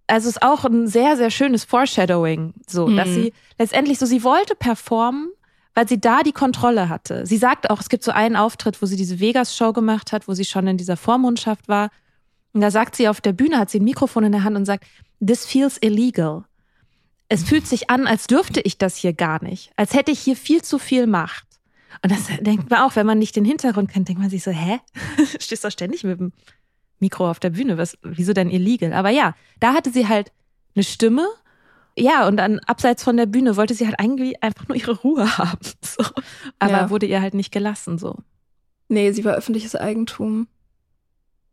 [0.08, 2.98] also ist auch ein sehr, sehr schönes Foreshadowing, so, mhm.
[2.98, 5.32] dass sie letztendlich so, sie wollte performen,
[5.76, 7.26] weil sie da die Kontrolle hatte.
[7.26, 10.34] Sie sagt auch, es gibt so einen Auftritt, wo sie diese Vegas-Show gemacht hat, wo
[10.34, 11.92] sie schon in dieser Vormundschaft war.
[12.54, 14.66] Und da sagt sie auf der Bühne, hat sie ein Mikrofon in der Hand und
[14.66, 14.86] sagt,
[15.26, 16.46] this feels illegal.
[17.28, 19.72] Es fühlt sich an, als dürfte ich das hier gar nicht.
[19.76, 21.46] Als hätte ich hier viel zu viel Macht.
[22.02, 24.52] Und das denkt man auch, wenn man nicht den Hintergrund kennt, denkt man sich so,
[24.52, 24.80] hä?
[25.40, 26.32] Stehst du ständig mit dem
[27.00, 27.78] Mikro auf der Bühne.
[27.78, 28.94] Was, wieso denn illegal?
[28.94, 30.32] Aber ja, da hatte sie halt
[30.76, 31.28] eine Stimme.
[31.98, 35.38] Ja, und dann abseits von der Bühne wollte sie halt eigentlich einfach nur ihre Ruhe
[35.38, 35.60] haben.
[35.82, 36.04] So.
[36.60, 36.90] Aber ja.
[36.90, 38.18] wurde ihr halt nicht gelassen, so.
[38.88, 40.48] Nee, sie war öffentliches Eigentum.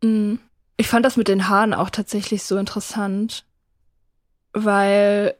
[0.03, 0.39] Mhm.
[0.77, 3.45] Ich fand das mit den Haaren auch tatsächlich so interessant,
[4.53, 5.35] weil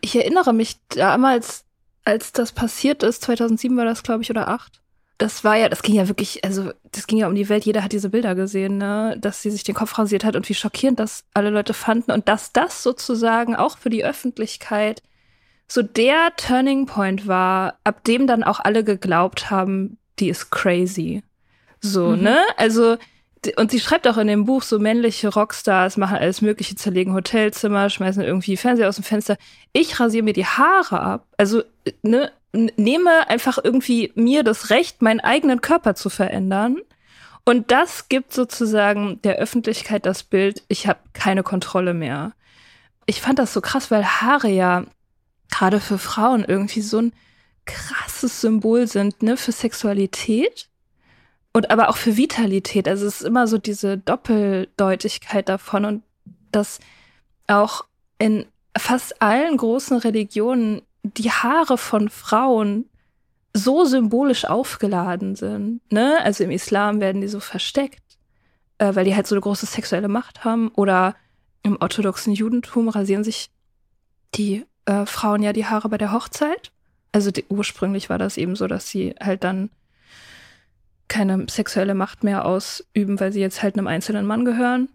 [0.00, 1.64] ich erinnere mich damals,
[2.04, 4.80] als das passiert ist, 2007 war das, glaube ich, oder 2008,
[5.18, 7.82] das war ja, das ging ja wirklich, also das ging ja um die Welt, jeder
[7.82, 11.00] hat diese Bilder gesehen, ne, dass sie sich den Kopf rasiert hat und wie schockierend
[11.00, 15.02] das alle Leute fanden und dass das sozusagen auch für die Öffentlichkeit
[15.68, 21.22] so der Turning Point war, ab dem dann auch alle geglaubt haben, die ist crazy.
[21.80, 22.22] So, mhm.
[22.22, 22.38] ne?
[22.56, 22.96] Also
[23.56, 27.90] und sie schreibt auch in dem Buch, so männliche Rockstars machen alles Mögliche, zerlegen Hotelzimmer,
[27.90, 29.36] schmeißen irgendwie Fernseher aus dem Fenster.
[29.72, 31.26] Ich rasiere mir die Haare ab.
[31.36, 31.62] Also,
[32.02, 36.78] ne, nehme einfach irgendwie mir das Recht, meinen eigenen Körper zu verändern.
[37.44, 42.32] Und das gibt sozusagen der Öffentlichkeit das Bild, ich habe keine Kontrolle mehr.
[43.06, 44.84] Ich fand das so krass, weil Haare ja
[45.50, 47.12] gerade für Frauen irgendwie so ein
[47.64, 50.68] krasses Symbol sind, ne, für Sexualität
[51.52, 52.88] und aber auch für Vitalität.
[52.88, 56.02] Also es ist immer so diese Doppeldeutigkeit davon und
[56.52, 56.80] dass
[57.46, 57.84] auch
[58.18, 60.82] in fast allen großen Religionen
[61.14, 62.86] die Haare von Frauen
[63.52, 65.80] so symbolisch aufgeladen sind.
[65.90, 66.18] Ne?
[66.22, 68.02] Also im Islam werden die so versteckt,
[68.78, 70.68] äh, weil die halt so eine große sexuelle Macht haben.
[70.74, 71.14] Oder
[71.62, 73.50] im orthodoxen Judentum rasieren sich
[74.34, 76.70] die äh, Frauen ja die Haare bei der Hochzeit.
[77.12, 79.70] Also die, ursprünglich war das eben so, dass sie halt dann
[81.08, 84.88] keine sexuelle Macht mehr ausüben, weil sie jetzt halt einem einzelnen Mann gehören.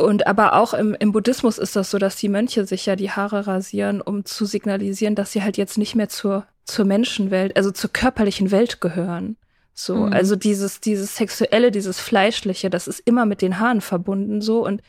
[0.00, 3.10] Und aber auch im, im Buddhismus ist das so, dass die Mönche sich ja die
[3.10, 7.70] Haare rasieren, um zu signalisieren, dass sie halt jetzt nicht mehr zur, zur Menschenwelt, also
[7.70, 9.36] zur körperlichen Welt gehören.
[9.74, 10.12] So, mhm.
[10.12, 14.64] also dieses, dieses Sexuelle, dieses Fleischliche, das ist immer mit den Haaren verbunden, so.
[14.64, 14.82] Und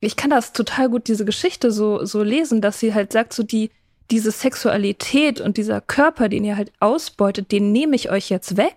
[0.00, 3.42] ich kann das total gut, diese Geschichte so, so lesen, dass sie halt sagt, so
[3.42, 3.70] die,
[4.10, 8.76] diese Sexualität und dieser Körper, den ihr halt ausbeutet, den nehme ich euch jetzt weg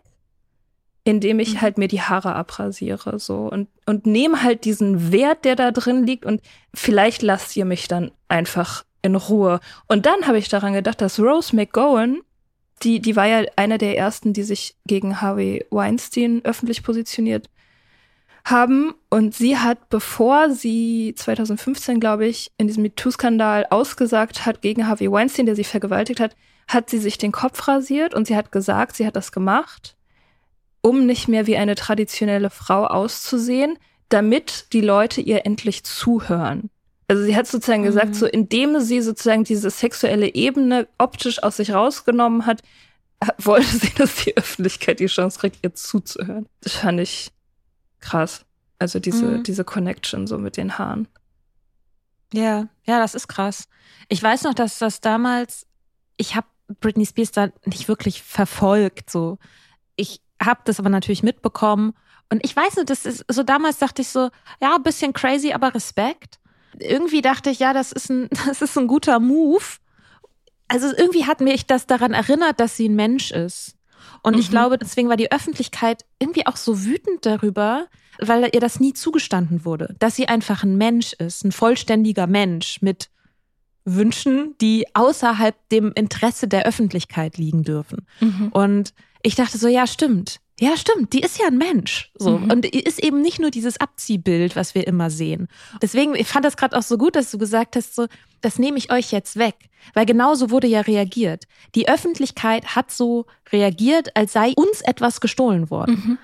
[1.03, 1.61] indem ich mhm.
[1.61, 6.05] halt mir die Haare abrasiere so und und nehme halt diesen Wert, der da drin
[6.05, 6.41] liegt und
[6.73, 9.59] vielleicht lasst ihr mich dann einfach in Ruhe.
[9.87, 12.21] Und dann habe ich daran gedacht, dass Rose McGowan,
[12.83, 17.49] die die war ja eine der ersten, die sich gegen Harvey Weinstein öffentlich positioniert
[18.45, 24.87] haben und sie hat bevor sie 2015, glaube ich, in diesem MeToo-Skandal ausgesagt hat gegen
[24.87, 26.35] Harvey Weinstein, der sie vergewaltigt hat,
[26.67, 29.95] hat sie sich den Kopf rasiert und sie hat gesagt, sie hat das gemacht
[30.83, 36.69] um nicht mehr wie eine traditionelle Frau auszusehen, damit die Leute ihr endlich zuhören.
[37.07, 37.87] Also sie hat sozusagen mhm.
[37.87, 42.61] gesagt, so indem sie sozusagen diese sexuelle Ebene optisch aus sich rausgenommen hat,
[43.37, 46.47] wollte sie, dass die Öffentlichkeit die Chance kriegt, ihr zuzuhören.
[46.61, 47.31] Das fand ich
[47.99, 48.45] krass.
[48.77, 49.43] Also diese, mhm.
[49.43, 51.07] diese Connection so mit den Haaren.
[52.33, 53.69] Ja, ja, das ist krass.
[54.09, 55.65] Ich weiß noch, dass das damals,
[56.17, 56.47] ich habe
[56.81, 59.09] Britney Spears da nicht wirklich verfolgt.
[59.09, 59.37] So,
[59.95, 61.93] ich habe das aber natürlich mitbekommen.
[62.29, 64.29] Und ich weiß nicht, das ist so damals dachte ich so,
[64.61, 66.39] ja, ein bisschen crazy, aber Respekt.
[66.79, 69.63] Irgendwie dachte ich, ja, das ist ein, das ist ein guter Move.
[70.67, 73.75] Also irgendwie hat mich das daran erinnert, dass sie ein Mensch ist.
[74.21, 74.39] Und mhm.
[74.39, 77.87] ich glaube, deswegen war die Öffentlichkeit irgendwie auch so wütend darüber,
[78.19, 82.81] weil ihr das nie zugestanden wurde, dass sie einfach ein Mensch ist, ein vollständiger Mensch
[82.81, 83.09] mit
[83.85, 88.07] Wünschen, die außerhalb dem Interesse der Öffentlichkeit liegen dürfen.
[88.21, 88.47] Mhm.
[88.53, 88.93] Und
[89.23, 90.39] ich dachte so, ja, stimmt.
[90.59, 92.11] Ja, stimmt, die ist ja ein Mensch.
[92.15, 92.37] So.
[92.37, 92.51] Mhm.
[92.51, 95.47] Und ist eben nicht nur dieses Abziehbild, was wir immer sehen.
[95.81, 98.05] Deswegen, ich fand das gerade auch so gut, dass du gesagt hast, so,
[98.41, 99.55] das nehme ich euch jetzt weg.
[99.95, 101.45] Weil genauso wurde ja reagiert.
[101.73, 105.95] Die Öffentlichkeit hat so reagiert, als sei uns etwas gestohlen worden.
[105.95, 106.17] Mhm.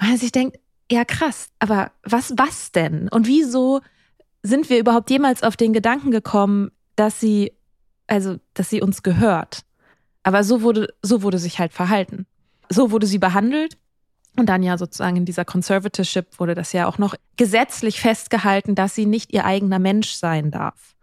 [0.00, 0.58] Und also ich denke,
[0.90, 3.08] ja krass, aber was, was denn?
[3.08, 3.80] Und wieso
[4.42, 7.52] sind wir überhaupt jemals auf den Gedanken gekommen, dass sie,
[8.08, 9.62] also, dass sie uns gehört?
[10.24, 12.26] Aber so wurde, so wurde sich halt verhalten
[12.68, 13.76] so wurde sie behandelt.
[14.36, 18.94] Und dann ja sozusagen in dieser Conservatorship wurde das ja auch noch gesetzlich festgehalten, dass
[18.94, 20.94] sie nicht ihr eigener Mensch sein darf.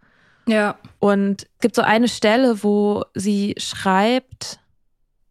[0.48, 0.76] Ja.
[1.00, 4.60] Und es gibt so eine Stelle, wo sie schreibt,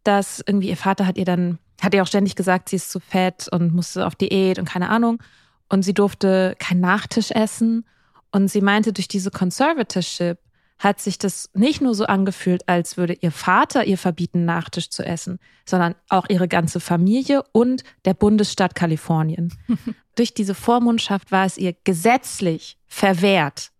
[0.04, 3.00] dass irgendwie ihr Vater hat ihr dann, hat ihr auch ständig gesagt, sie ist zu
[3.00, 5.20] fett und musste auf Diät und keine Ahnung.
[5.68, 7.84] Und sie durfte keinen Nachtisch essen.
[8.30, 10.38] Und sie meinte, durch diese Conservatorship
[10.78, 15.04] hat sich das nicht nur so angefühlt, als würde ihr Vater ihr verbieten, Nachtisch zu
[15.04, 19.52] essen, sondern auch ihre ganze Familie und der Bundesstaat Kalifornien.
[20.16, 23.70] Durch diese Vormundschaft war es ihr gesetzlich verwehrt,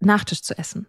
[0.00, 0.86] Nachtisch zu essen.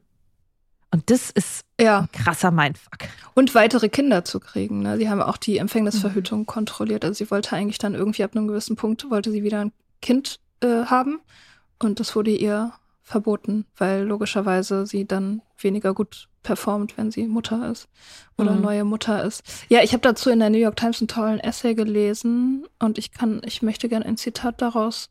[0.91, 2.01] Und das ist ja.
[2.01, 2.97] ein krasser Mindfuck.
[3.35, 4.81] Und weitere Kinder zu kriegen.
[4.81, 4.97] Ne?
[4.97, 6.45] Sie haben auch die Empfängnisverhütung mhm.
[6.45, 7.05] kontrolliert.
[7.05, 10.39] Also sie wollte eigentlich dann irgendwie ab einem gewissen Punkt, wollte sie wieder ein Kind
[10.61, 11.19] äh, haben.
[11.77, 12.73] Und das wurde ihr
[13.09, 17.89] verboten, weil logischerweise sie dann weniger gut performt, wenn sie Mutter ist
[18.37, 18.61] oder mhm.
[18.61, 19.43] neue Mutter ist.
[19.67, 23.11] Ja, ich habe dazu in der New York Times einen tollen Essay gelesen und ich
[23.11, 25.09] kann, ich möchte gerne ein Zitat daraus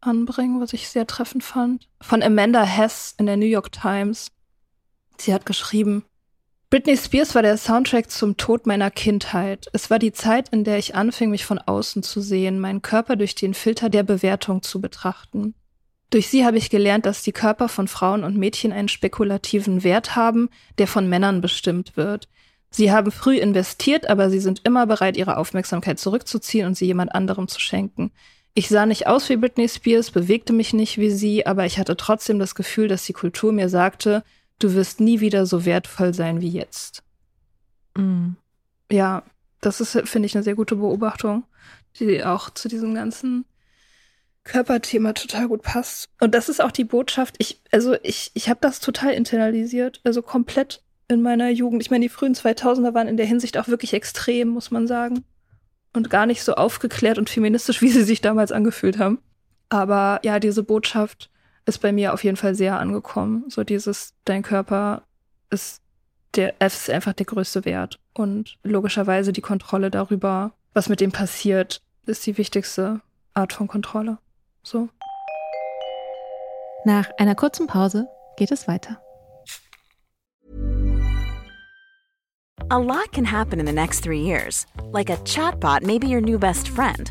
[0.00, 1.88] anbringen, was ich sehr treffend fand.
[2.00, 4.32] Von Amanda Hess in der New York Times.
[5.16, 6.04] Sie hat geschrieben,
[6.70, 9.68] Britney Spears war der Soundtrack zum Tod meiner Kindheit.
[9.72, 13.14] Es war die Zeit, in der ich anfing, mich von außen zu sehen, meinen Körper
[13.14, 15.54] durch den Filter der Bewertung zu betrachten.
[16.12, 20.14] Durch sie habe ich gelernt, dass die Körper von Frauen und Mädchen einen spekulativen Wert
[20.14, 22.28] haben, der von Männern bestimmt wird.
[22.68, 27.14] Sie haben früh investiert, aber sie sind immer bereit, ihre Aufmerksamkeit zurückzuziehen und sie jemand
[27.14, 28.12] anderem zu schenken.
[28.52, 31.96] Ich sah nicht aus wie Britney Spears, bewegte mich nicht wie sie, aber ich hatte
[31.96, 34.22] trotzdem das Gefühl, dass die Kultur mir sagte,
[34.58, 37.02] du wirst nie wieder so wertvoll sein wie jetzt.
[37.96, 38.36] Mhm.
[38.90, 39.22] Ja,
[39.62, 41.44] das ist, finde ich, eine sehr gute Beobachtung,
[41.98, 43.46] die auch zu diesem ganzen
[44.44, 46.08] Körperthema total gut passt.
[46.20, 47.36] Und das ist auch die Botschaft.
[47.38, 51.82] Ich, also ich, ich habe das total internalisiert, also komplett in meiner Jugend.
[51.82, 55.24] Ich meine, die frühen 2000er waren in der Hinsicht auch wirklich extrem, muss man sagen.
[55.92, 59.18] Und gar nicht so aufgeklärt und feministisch, wie sie sich damals angefühlt haben.
[59.68, 61.30] Aber ja, diese Botschaft
[61.64, 63.44] ist bei mir auf jeden Fall sehr angekommen.
[63.48, 65.02] So dieses, dein Körper
[65.50, 65.80] ist
[66.34, 68.00] der, ist einfach der größte Wert.
[68.14, 73.00] Und logischerweise die Kontrolle darüber, was mit dem passiert, ist die wichtigste
[73.34, 74.18] Art von Kontrolle.
[74.62, 74.88] So.
[76.84, 79.00] Nach einer kurzen Pause geht es weiter.
[82.70, 84.66] A lot can happen in the next three years.
[84.92, 87.10] Like a chatbot may be your new best friend.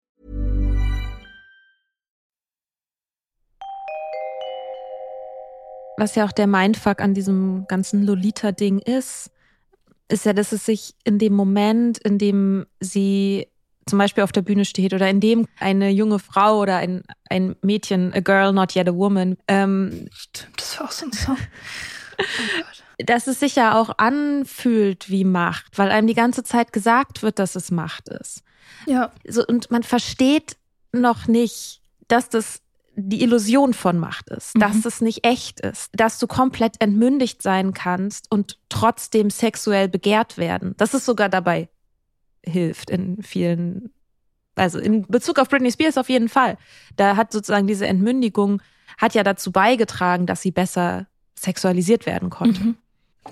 [6.01, 9.29] Was ja auch der Mindfuck an diesem ganzen Lolita-Ding ist,
[10.07, 13.49] ist ja, dass es sich in dem Moment, in dem sie
[13.85, 17.55] zum Beispiel auf der Bühne steht oder in dem eine junge Frau oder ein, ein
[17.61, 19.37] Mädchen, a girl, not yet a woman.
[19.47, 21.37] Ähm, Stimmt, das war auch so ein Song.
[22.17, 22.23] Oh
[23.05, 27.37] dass es sich ja auch anfühlt wie Macht, weil einem die ganze Zeit gesagt wird,
[27.37, 28.41] dass es Macht ist.
[28.87, 29.11] Ja.
[29.27, 30.57] So, und man versteht
[30.93, 32.60] noch nicht, dass das
[32.95, 34.83] die Illusion von Macht ist, dass Mhm.
[34.85, 40.75] es nicht echt ist, dass du komplett entmündigt sein kannst und trotzdem sexuell begehrt werden.
[40.77, 41.69] Dass es sogar dabei
[42.43, 43.91] hilft in vielen,
[44.55, 46.57] also in Bezug auf Britney Spears auf jeden Fall.
[46.97, 48.61] Da hat sozusagen diese Entmündigung
[48.97, 51.07] hat ja dazu beigetragen, dass sie besser
[51.39, 52.61] sexualisiert werden konnte.
[52.61, 52.75] Mhm.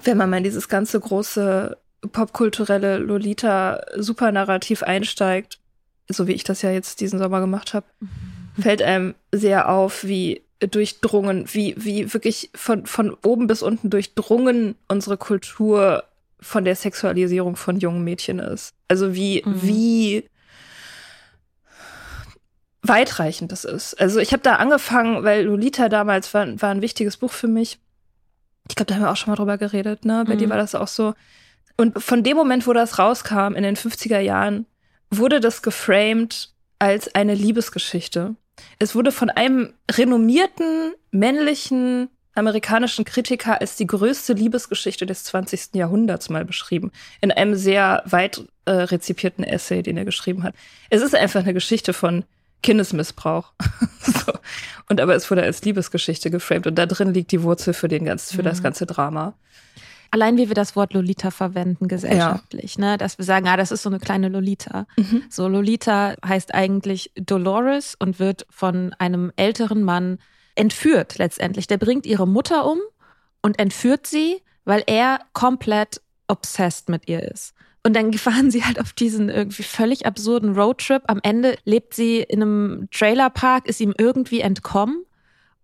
[0.03, 1.77] Wenn man mal in dieses ganze große
[2.13, 5.59] popkulturelle Lolita-Supernarrativ einsteigt,
[6.07, 7.85] so wie ich das ja jetzt diesen Sommer gemacht habe,
[8.61, 14.75] fällt einem sehr auf, wie durchdrungen, wie, wie wirklich von, von oben bis unten durchdrungen
[14.87, 16.03] unsere Kultur
[16.41, 18.73] von der Sexualisierung von jungen Mädchen ist.
[18.87, 19.61] Also wie, Mhm.
[19.63, 20.23] wie
[22.81, 23.99] weitreichend das ist.
[23.99, 27.77] Also ich habe da angefangen, weil Lolita damals war, war ein wichtiges Buch für mich.
[28.69, 30.23] Ich glaube, da haben wir auch schon mal drüber geredet, ne?
[30.27, 30.39] Bei Mhm.
[30.39, 31.13] dir war das auch so.
[31.77, 34.65] Und von dem Moment, wo das rauskam, in den 50er Jahren,
[35.09, 38.35] wurde das geframed als eine Liebesgeschichte.
[38.79, 45.75] Es wurde von einem renommierten männlichen amerikanischen Kritiker als die größte Liebesgeschichte des 20.
[45.75, 46.91] Jahrhunderts mal beschrieben.
[47.21, 50.55] In einem sehr weit äh, rezipierten Essay, den er geschrieben hat.
[50.89, 52.23] Es ist einfach eine Geschichte von
[52.63, 53.51] Kindesmissbrauch.
[53.99, 54.33] so.
[54.89, 58.05] Und aber es wurde als Liebesgeschichte geframed und da drin liegt die Wurzel für den
[58.05, 58.63] ganz, für das Mhm.
[58.63, 59.33] ganze Drama.
[60.11, 62.97] Allein wie wir das Wort Lolita verwenden gesellschaftlich, ne?
[62.97, 64.87] Dass wir sagen, ah, das ist so eine kleine Lolita.
[64.97, 65.23] Mhm.
[65.29, 70.19] So Lolita heißt eigentlich Dolores und wird von einem älteren Mann
[70.55, 71.67] entführt letztendlich.
[71.67, 72.79] Der bringt ihre Mutter um
[73.41, 77.53] und entführt sie, weil er komplett obsessed mit ihr ist.
[77.83, 81.03] Und dann fahren sie halt auf diesen irgendwie völlig absurden Roadtrip.
[81.07, 85.05] Am Ende lebt sie in einem Trailerpark, ist ihm irgendwie entkommen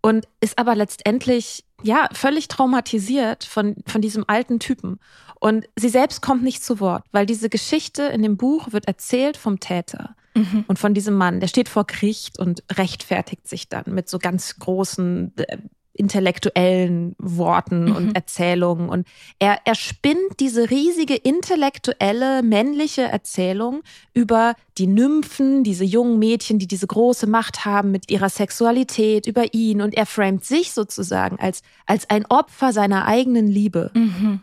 [0.06, 5.00] und ist aber letztendlich ja völlig traumatisiert von, von diesem alten Typen.
[5.40, 9.36] Und sie selbst kommt nicht zu Wort, weil diese Geschichte in dem Buch wird erzählt
[9.36, 10.66] vom Täter Mhm.
[10.68, 11.40] und von diesem Mann.
[11.40, 15.58] Der steht vor Gericht und rechtfertigt sich dann mit so ganz großen äh,
[15.96, 17.96] intellektuellen Worten Mhm.
[17.96, 18.90] und Erzählungen.
[18.90, 19.08] Und
[19.40, 23.82] er, er spinnt diese riesige intellektuelle männliche Erzählung
[24.14, 29.54] über die Nymphen, diese jungen Mädchen, die diese große Macht haben mit ihrer Sexualität, über
[29.54, 29.82] ihn.
[29.82, 33.92] Und er framet sich sozusagen als, als ein Opfer seiner eigenen Liebe.
[33.94, 34.42] Mhm.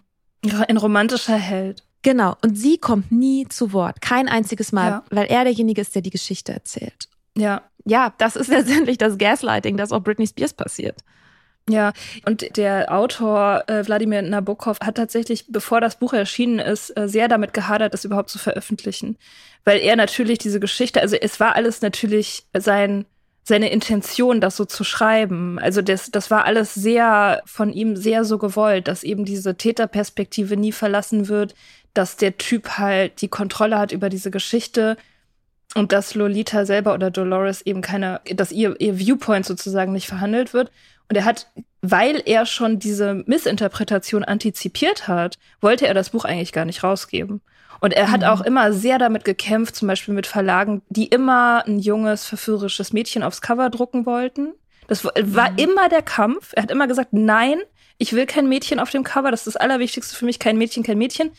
[0.69, 1.85] Ein romantischer Held.
[2.03, 2.35] Genau.
[2.43, 4.01] Und sie kommt nie zu Wort.
[4.01, 5.05] Kein einziges Mal, Ja.
[5.11, 7.09] weil er derjenige ist, der die Geschichte erzählt.
[7.37, 11.01] Ja, Ja, das ist letztendlich das Gaslighting, das auch Britney Spears passiert.
[11.69, 11.93] Ja,
[12.27, 17.29] und der Autor äh, Wladimir Nabokov hat tatsächlich, bevor das Buch erschienen ist, äh, sehr
[17.29, 19.17] damit gehadert, das überhaupt zu veröffentlichen.
[19.65, 23.05] Weil er natürlich diese Geschichte, also es war alles natürlich sein,
[23.45, 25.61] seine Intention, das so zu schreiben.
[25.61, 30.57] Also das, das war alles sehr von ihm sehr so gewollt, dass eben diese Täterperspektive
[30.57, 31.55] nie verlassen wird,
[31.95, 34.97] dass der Typ halt die Kontrolle hat über diese Geschichte
[35.75, 40.53] und dass Lolita selber oder Dolores eben keine, dass ihr, ihr Viewpoint sozusagen nicht verhandelt
[40.55, 40.71] wird.
[41.09, 46.53] Und er hat, weil er schon diese Missinterpretation antizipiert hat, wollte er das Buch eigentlich
[46.53, 47.41] gar nicht rausgeben.
[47.81, 51.81] Und er hat auch immer sehr damit gekämpft, zum Beispiel mit Verlagen, die immer ein
[51.81, 54.55] junges, verführerisches Mädchen aufs Cover drucken wollten.
[54.87, 56.53] Das war immer der Kampf.
[56.55, 57.59] Er hat immer gesagt, nein,
[57.99, 59.31] ich will kein Mädchen auf dem Cover.
[59.31, 61.33] Das ist das Allerwichtigste für mich, kein Mädchen, kein Mädchen.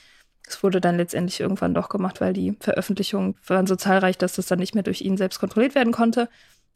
[0.47, 4.47] Es wurde dann letztendlich irgendwann doch gemacht, weil die Veröffentlichungen waren so zahlreich, dass das
[4.47, 6.29] dann nicht mehr durch ihn selbst kontrolliert werden konnte.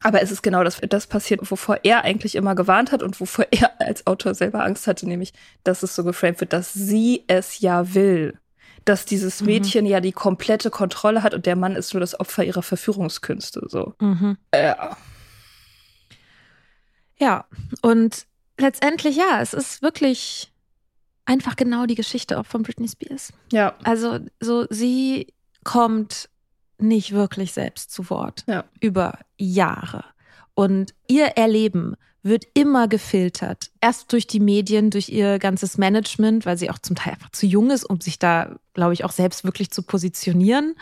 [0.03, 3.47] Aber es ist genau das, das passiert, wovor er eigentlich immer gewarnt hat und wovor
[3.51, 5.33] er als Autor selber Angst hatte, nämlich,
[5.63, 8.39] dass es so geframed wird, dass sie es ja will.
[8.85, 12.45] Dass dieses Mädchen ja die komplette Kontrolle hat und der Mann ist nur das Opfer
[12.45, 13.63] ihrer Verführungskünste.
[13.67, 13.95] So.
[13.99, 14.37] Mhm.
[14.55, 14.95] Ja.
[17.19, 17.45] Ja,
[17.81, 18.27] und
[18.57, 20.53] letztendlich, ja, es ist wirklich
[21.25, 23.33] einfach genau die Geschichte auch von Britney Spears.
[23.51, 23.75] Ja.
[23.83, 25.33] Also, so, sie
[25.63, 26.29] kommt
[26.79, 28.43] nicht wirklich selbst zu Wort.
[28.47, 28.65] Ja.
[28.79, 30.05] Über Jahre.
[30.53, 33.71] Und ihr Erleben wird immer gefiltert.
[33.79, 37.45] Erst durch die Medien, durch ihr ganzes Management, weil sie auch zum Teil einfach zu
[37.45, 40.75] jung ist, um sich da, glaube ich, auch selbst wirklich zu positionieren.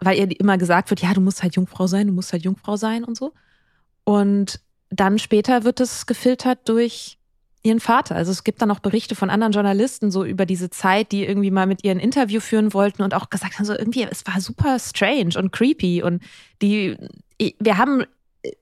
[0.00, 2.76] Weil ihr immer gesagt wird, ja, du musst halt Jungfrau sein, du musst halt Jungfrau
[2.76, 3.32] sein und so.
[4.04, 4.60] Und
[4.90, 7.17] dann später wird es gefiltert durch
[7.62, 8.14] ihren Vater.
[8.14, 11.50] Also es gibt dann auch Berichte von anderen Journalisten so über diese Zeit, die irgendwie
[11.50, 14.40] mal mit ihr ein Interview führen wollten und auch gesagt haben, so irgendwie, es war
[14.40, 16.22] super strange und creepy und
[16.62, 16.96] die,
[17.58, 18.04] wir haben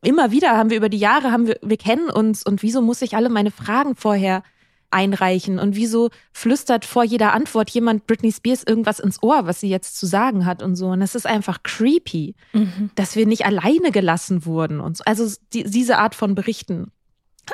[0.03, 3.03] immer wieder haben wir über die Jahre haben wir, wir kennen uns und wieso muss
[3.03, 4.43] ich alle meine Fragen vorher
[4.91, 9.69] einreichen und wieso flüstert vor jeder Antwort jemand Britney Spears irgendwas ins Ohr, was sie
[9.69, 10.89] jetzt zu sagen hat und so.
[10.89, 12.91] Und es ist einfach creepy, mhm.
[12.95, 15.05] dass wir nicht alleine gelassen wurden und so.
[15.05, 16.93] Also die, diese Art von Berichten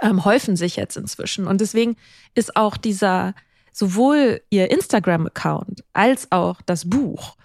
[0.01, 1.47] ähm, häufen sich jetzt inzwischen.
[1.47, 1.97] Und deswegen
[2.35, 3.35] ist auch dieser,
[3.73, 7.37] sowohl ihr Instagram-Account als auch das Buch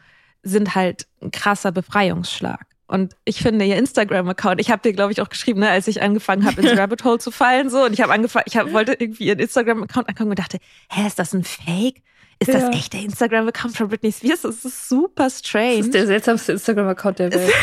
[0.44, 2.66] sind halt ein krasser Befreiungsschlag.
[2.88, 6.02] Und ich finde ihr Instagram-Account, ich habe dir, glaube ich, auch geschrieben, ne, als ich
[6.02, 7.84] angefangen habe, ins Rabbit Hole zu fallen, so.
[7.84, 11.20] Und ich habe angefangen, ich hab, wollte irgendwie ihren Instagram-Account angucken und dachte, hä, ist
[11.20, 12.02] das ein Fake?
[12.40, 12.60] Ist ja.
[12.60, 14.44] das echt der Instagram-Account von Britney Spears?
[14.44, 15.78] Das ist super strange.
[15.78, 17.54] Das ist der seltsamste Instagram-Account der Welt.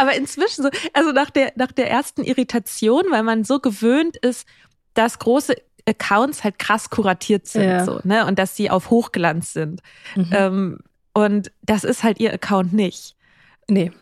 [0.00, 4.48] Aber inzwischen so, also nach der, nach der ersten Irritation, weil man so gewöhnt ist,
[4.94, 5.54] dass große
[5.86, 7.84] Accounts halt krass kuratiert sind, ja.
[7.84, 9.82] so, ne, und dass sie auf Hochglanz sind.
[10.16, 10.30] Mhm.
[10.32, 10.78] Ähm,
[11.12, 13.14] und das ist halt ihr Account nicht.
[13.68, 13.92] Nee.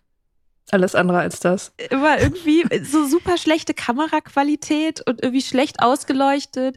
[0.71, 1.73] Alles andere als das.
[1.91, 6.77] Immer irgendwie so super schlechte Kameraqualität und irgendwie schlecht ausgeleuchtet.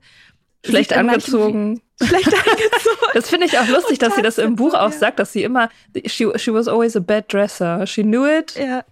[0.66, 1.84] Schlecht angezogen.
[2.02, 3.12] Schlecht angezogen.
[3.14, 5.70] Das finde ich auch lustig, dass sie das im Buch auch sagt, dass sie immer,
[6.08, 7.86] she, she was always a bad dresser.
[7.86, 8.56] She knew it.
[8.56, 8.84] Ja.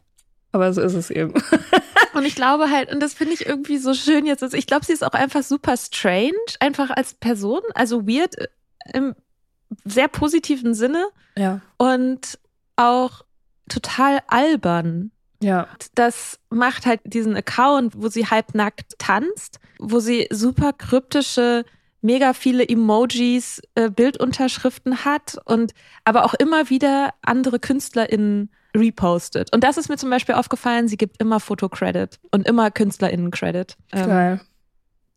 [0.52, 1.34] Aber so ist es eben.
[2.14, 4.84] Und ich glaube halt, und das finde ich irgendwie so schön jetzt, also ich glaube,
[4.84, 8.36] sie ist auch einfach super strange, einfach als Person, also weird
[8.94, 9.16] im
[9.86, 11.06] sehr positiven Sinne.
[11.38, 11.62] Ja.
[11.78, 12.40] Und
[12.76, 13.22] auch
[13.70, 15.12] total albern.
[15.42, 15.68] Ja.
[15.96, 21.64] Das macht halt diesen Account, wo sie halbnackt tanzt, wo sie super kryptische,
[22.02, 25.74] mega viele Emojis, äh, Bildunterschriften hat und
[26.04, 29.54] aber auch immer wieder andere KünstlerInnen repostet.
[29.54, 33.76] Und das ist mir zum Beispiel aufgefallen, sie gibt immer Fotocredit und immer KünstlerInnen-Credit.
[33.94, 34.40] Ähm, Geil.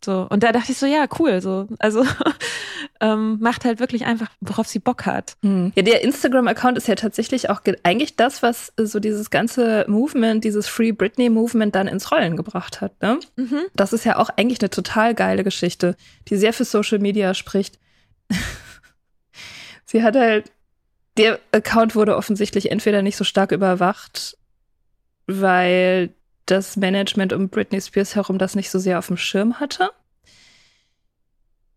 [0.03, 1.67] So, und da dachte ich so, ja, cool, so.
[1.79, 2.05] Also
[2.99, 5.37] ähm, macht halt wirklich einfach, worauf sie Bock hat.
[5.43, 5.71] Hm.
[5.75, 10.67] Ja, der Instagram-Account ist ja tatsächlich auch eigentlich das, was so dieses ganze Movement, dieses
[10.67, 13.01] Free Britney-Movement dann ins Rollen gebracht hat.
[13.01, 13.19] Ne?
[13.37, 13.61] Mhm.
[13.75, 15.95] Das ist ja auch eigentlich eine total geile Geschichte,
[16.27, 17.79] die sehr für Social Media spricht.
[19.85, 20.51] sie hat halt,
[21.17, 24.37] der Account wurde offensichtlich entweder nicht so stark überwacht,
[25.27, 26.13] weil
[26.45, 29.91] das Management um Britney Spears herum das nicht so sehr auf dem Schirm hatte.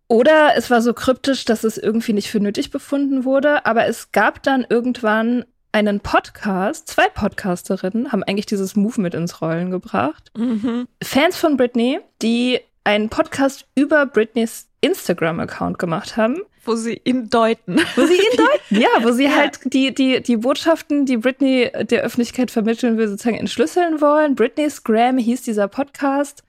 [0.08, 3.66] Oder es war so kryptisch, dass es irgendwie nicht für nötig befunden wurde.
[3.66, 9.70] Aber es gab dann irgendwann einen Podcast, zwei Podcasterinnen haben eigentlich dieses Movement ins Rollen
[9.70, 10.30] gebracht.
[10.36, 10.88] Mhm.
[11.02, 16.38] Fans von Britney, die einen Podcast über Britneys Instagram-Account gemacht haben.
[16.66, 17.78] Wo sie ihn deuten.
[17.94, 19.36] Wo sie ihn deuten, ja, wo sie ja.
[19.36, 24.34] halt die, die, die Botschaften, die Britney der Öffentlichkeit vermitteln will, sozusagen entschlüsseln wollen.
[24.34, 26.42] Britney's Graham hieß dieser Podcast.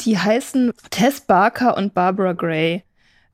[0.00, 2.82] Die heißen Tess Barker und Barbara Gray.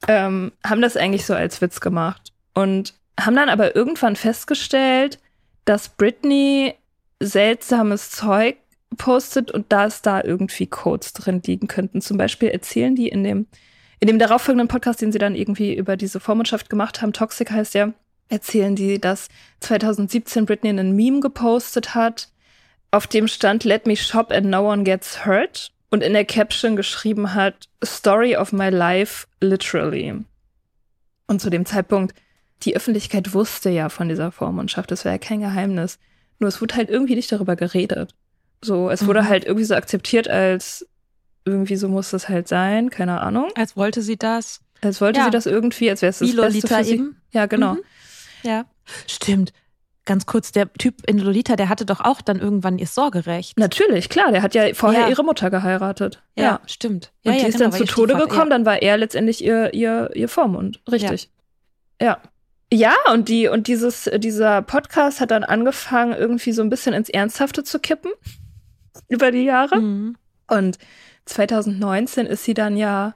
[0.07, 2.33] Ähm, haben das eigentlich so als Witz gemacht.
[2.55, 5.19] Und haben dann aber irgendwann festgestellt,
[5.65, 6.75] dass Britney
[7.21, 8.57] seltsames Zeug
[8.97, 12.01] postet und dass da irgendwie Codes drin liegen könnten.
[12.01, 13.47] Zum Beispiel erzählen die in dem,
[14.01, 17.75] in dem darauffolgenden Podcast, den sie dann irgendwie über diese Vormundschaft gemacht haben, Toxic heißt
[17.75, 17.95] der,
[18.29, 19.29] erzählen die, dass
[19.61, 22.29] 2017 Britney einen Meme gepostet hat,
[22.91, 26.77] auf dem stand Let me shop and no one gets hurt und in der Caption
[26.77, 30.25] geschrieben hat Story of my life literally.
[31.27, 32.15] Und zu dem Zeitpunkt,
[32.63, 35.99] die Öffentlichkeit wusste ja von dieser Vormundschaft, das war ja kein Geheimnis.
[36.39, 38.15] Nur es wurde halt irgendwie nicht darüber geredet.
[38.63, 39.29] So, es wurde mhm.
[39.29, 40.87] halt irgendwie so akzeptiert, als
[41.49, 43.51] irgendwie so muss das halt sein, keine Ahnung.
[43.55, 44.61] Als wollte sie das.
[44.81, 45.25] Als wollte ja.
[45.27, 47.17] sie das irgendwie, als wäre es das Wie Lolita Beste für eben.
[47.31, 47.39] sie.
[47.39, 47.75] Ja, genau.
[47.75, 47.81] Mhm.
[48.43, 48.65] Ja,
[49.07, 49.53] stimmt.
[50.05, 53.59] Ganz kurz, der Typ in Lolita, der hatte doch auch dann irgendwann ihr Sorgerecht.
[53.59, 55.09] Natürlich, klar, der hat ja vorher ja.
[55.09, 56.23] ihre Mutter geheiratet.
[56.35, 56.61] Ja, ja.
[56.67, 57.13] stimmt.
[57.23, 60.11] Ja, und die ist genau, dann zu Tode gekommen, dann war er letztendlich ihr, ihr,
[60.15, 60.81] ihr Vormund.
[60.91, 61.29] Richtig.
[62.01, 62.23] Ja.
[62.73, 67.09] Ja, und die, und dieses, dieser Podcast hat dann angefangen, irgendwie so ein bisschen ins
[67.09, 68.13] Ernsthafte zu kippen
[69.09, 69.79] über die Jahre.
[69.79, 70.17] Mhm.
[70.49, 70.79] Und
[71.29, 73.15] 2019 ist sie dann ja,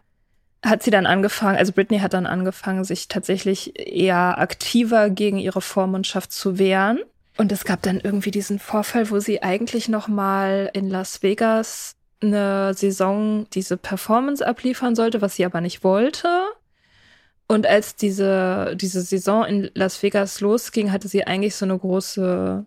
[0.64, 5.60] hat sie dann angefangen, also Britney hat dann angefangen, sich tatsächlich eher aktiver gegen ihre
[5.60, 7.00] Vormundschaft zu wehren.
[7.36, 11.96] Und es gab dann irgendwie diesen Vorfall, wo sie eigentlich noch mal in Las Vegas
[12.22, 16.28] eine Saison diese Performance abliefern sollte, was sie aber nicht wollte.
[17.48, 22.64] Und als diese, diese Saison in Las Vegas losging, hatte sie eigentlich so eine große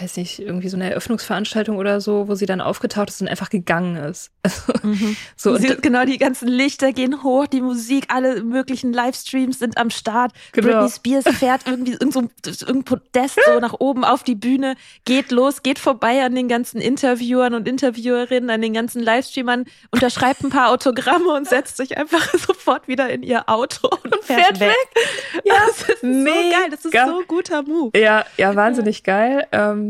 [0.00, 3.50] weiß nicht, irgendwie so eine Eröffnungsveranstaltung oder so, wo sie dann aufgetaucht ist und einfach
[3.50, 4.30] gegangen ist.
[4.44, 5.16] Also, mhm.
[5.36, 9.88] so, sie, genau, die ganzen Lichter gehen hoch, die Musik, alle möglichen Livestreams sind am
[9.88, 10.32] Start.
[10.50, 10.66] Genau.
[10.66, 12.22] Britney Spears fährt irgendwie irgend so
[12.66, 14.74] irgendein Podest so nach oben auf die Bühne,
[15.04, 20.42] geht los, geht vorbei an den ganzen Interviewern und Interviewerinnen, an den ganzen Livestreamern, unterschreibt
[20.42, 24.58] ein paar Autogramme und setzt sich einfach sofort wieder in ihr Auto und, und fährt,
[24.58, 24.68] fährt, weg.
[24.94, 25.42] weg.
[25.44, 26.32] Ja, das ist Mega.
[26.32, 27.98] so geil, das ist so ein guter Move.
[27.98, 29.14] Ja, ja, wahnsinnig ja.
[29.14, 29.46] geil.
[29.52, 29.81] Ähm,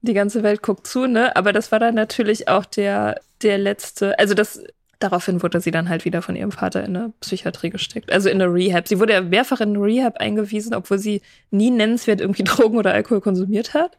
[0.00, 1.34] die ganze Welt guckt zu, ne?
[1.36, 4.62] Aber das war dann natürlich auch der, der letzte, also das,
[4.98, 8.40] daraufhin wurde sie dann halt wieder von ihrem Vater in eine Psychiatrie gesteckt, also in
[8.40, 8.88] eine Rehab.
[8.88, 12.92] Sie wurde ja mehrfach in eine Rehab eingewiesen, obwohl sie nie nennenswert irgendwie Drogen oder
[12.92, 13.96] Alkohol konsumiert hat.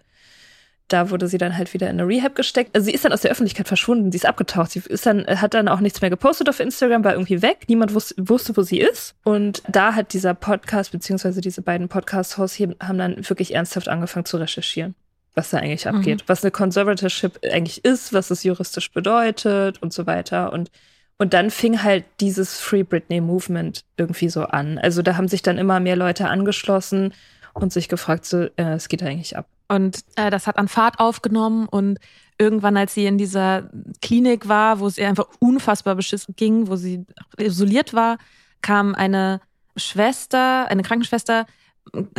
[0.87, 2.75] Da wurde sie dann halt wieder in eine Rehab gesteckt.
[2.75, 4.71] Also sie ist dann aus der Öffentlichkeit verschwunden, sie ist abgetaucht.
[4.71, 7.65] Sie ist dann, hat dann auch nichts mehr gepostet auf Instagram, war irgendwie weg.
[7.67, 9.13] Niemand wusste, wusste wo sie ist.
[9.23, 14.37] Und da hat dieser Podcast, beziehungsweise diese beiden Podcast-Hosts haben dann wirklich ernsthaft angefangen zu
[14.37, 14.95] recherchieren
[15.35, 15.95] was da eigentlich mhm.
[15.95, 20.51] abgeht, was eine Conservatorship eigentlich ist, was es juristisch bedeutet und so weiter.
[20.53, 20.69] Und,
[21.17, 24.77] und dann fing halt dieses Free Britney Movement irgendwie so an.
[24.77, 27.13] Also da haben sich dann immer mehr Leute angeschlossen
[27.53, 29.47] und sich gefragt, so, äh, es geht eigentlich ab.
[29.67, 31.99] Und äh, das hat an Fahrt aufgenommen und
[32.39, 33.69] irgendwann, als sie in dieser
[34.01, 37.05] Klinik war, wo es ihr einfach unfassbar beschissen ging, wo sie
[37.37, 38.17] isoliert war,
[38.61, 39.41] kam eine
[39.75, 41.45] Schwester, eine Krankenschwester,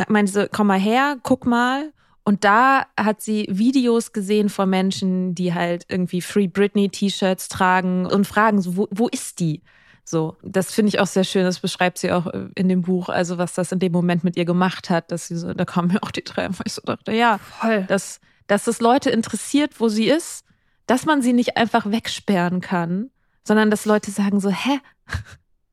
[0.07, 1.91] meinte so, komm mal her, guck mal.
[2.23, 8.05] Und da hat sie Videos gesehen von Menschen, die halt irgendwie Free Britney T-Shirts tragen
[8.05, 9.61] und fragen, so, wo, wo ist die?
[10.03, 11.45] So, das finde ich auch sehr schön.
[11.45, 14.35] Das beschreibt sie auch äh, in dem Buch, also was das in dem Moment mit
[14.37, 16.81] ihr gemacht hat, dass sie so, da kamen mir auch die Tränen, weil ich so
[16.83, 17.83] dachte, ja, Voll.
[17.83, 20.45] Dass, dass es Leute interessiert, wo sie ist,
[20.85, 23.09] dass man sie nicht einfach wegsperren kann,
[23.43, 24.79] sondern dass Leute sagen so, hä?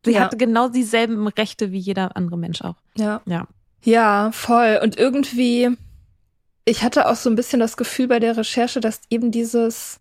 [0.05, 0.21] Sie ja.
[0.21, 2.77] hatte genau dieselben Rechte wie jeder andere Mensch auch.
[2.97, 3.21] Ja.
[3.27, 3.49] Ja.
[3.83, 4.79] Ja, voll.
[4.83, 5.77] Und irgendwie,
[6.69, 10.01] ich hatte auch so ein bisschen das Gefühl bei der Recherche, dass eben dieses,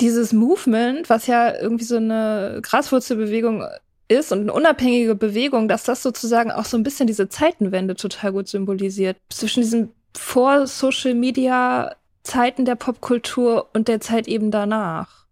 [0.00, 3.64] dieses Movement, was ja irgendwie so eine Graswurzelbewegung
[4.08, 8.32] ist und eine unabhängige Bewegung, dass das sozusagen auch so ein bisschen diese Zeitenwende total
[8.32, 9.18] gut symbolisiert.
[9.28, 15.26] Zwischen diesen vor-Social Media Zeiten der Popkultur und der Zeit eben danach.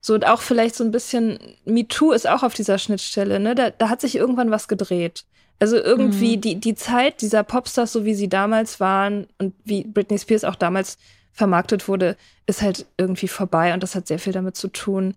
[0.00, 3.54] So und auch vielleicht so ein bisschen MeToo ist auch auf dieser Schnittstelle, ne?
[3.54, 5.24] Da, da hat sich irgendwann was gedreht.
[5.60, 6.40] Also irgendwie mhm.
[6.40, 10.56] die, die Zeit dieser Popstars, so wie sie damals waren und wie Britney Spears auch
[10.56, 10.96] damals
[11.32, 13.72] vermarktet wurde, ist halt irgendwie vorbei.
[13.74, 15.14] Und das hat sehr viel damit zu tun,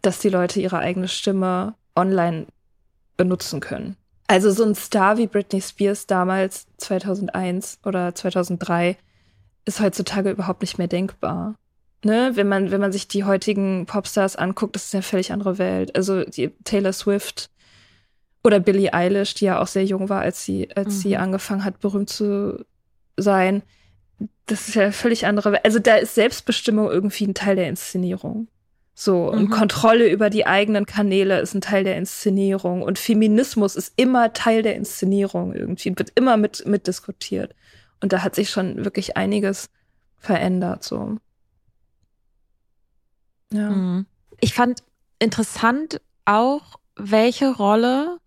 [0.00, 2.46] dass die Leute ihre eigene Stimme online
[3.16, 3.96] benutzen können.
[4.28, 8.96] Also so ein Star wie Britney Spears damals 2001 oder 2003
[9.64, 11.56] ist heutzutage überhaupt nicht mehr denkbar.
[12.02, 15.58] Ne, wenn man wenn man sich die heutigen Popstars anguckt, das ist eine völlig andere
[15.58, 15.94] Welt.
[15.96, 17.50] Also die Taylor Swift,
[18.42, 20.98] oder Billie Eilish, die ja auch sehr jung war, als sie, als mhm.
[20.98, 22.64] sie angefangen hat, berühmt zu
[23.16, 23.62] sein.
[24.46, 25.64] Das ist ja völlig andere.
[25.64, 28.48] Also da ist Selbstbestimmung irgendwie ein Teil der Inszenierung.
[28.94, 29.50] So, und mhm.
[29.50, 32.82] Kontrolle über die eigenen Kanäle ist ein Teil der Inszenierung.
[32.82, 37.54] Und Feminismus ist immer Teil der Inszenierung irgendwie, wird immer mit, mit diskutiert.
[38.02, 39.70] Und da hat sich schon wirklich einiges
[40.18, 41.16] verändert, so.
[43.52, 43.70] Ja.
[43.70, 44.06] Mhm.
[44.40, 44.82] Ich fand
[45.18, 48.19] interessant auch, welche Rolle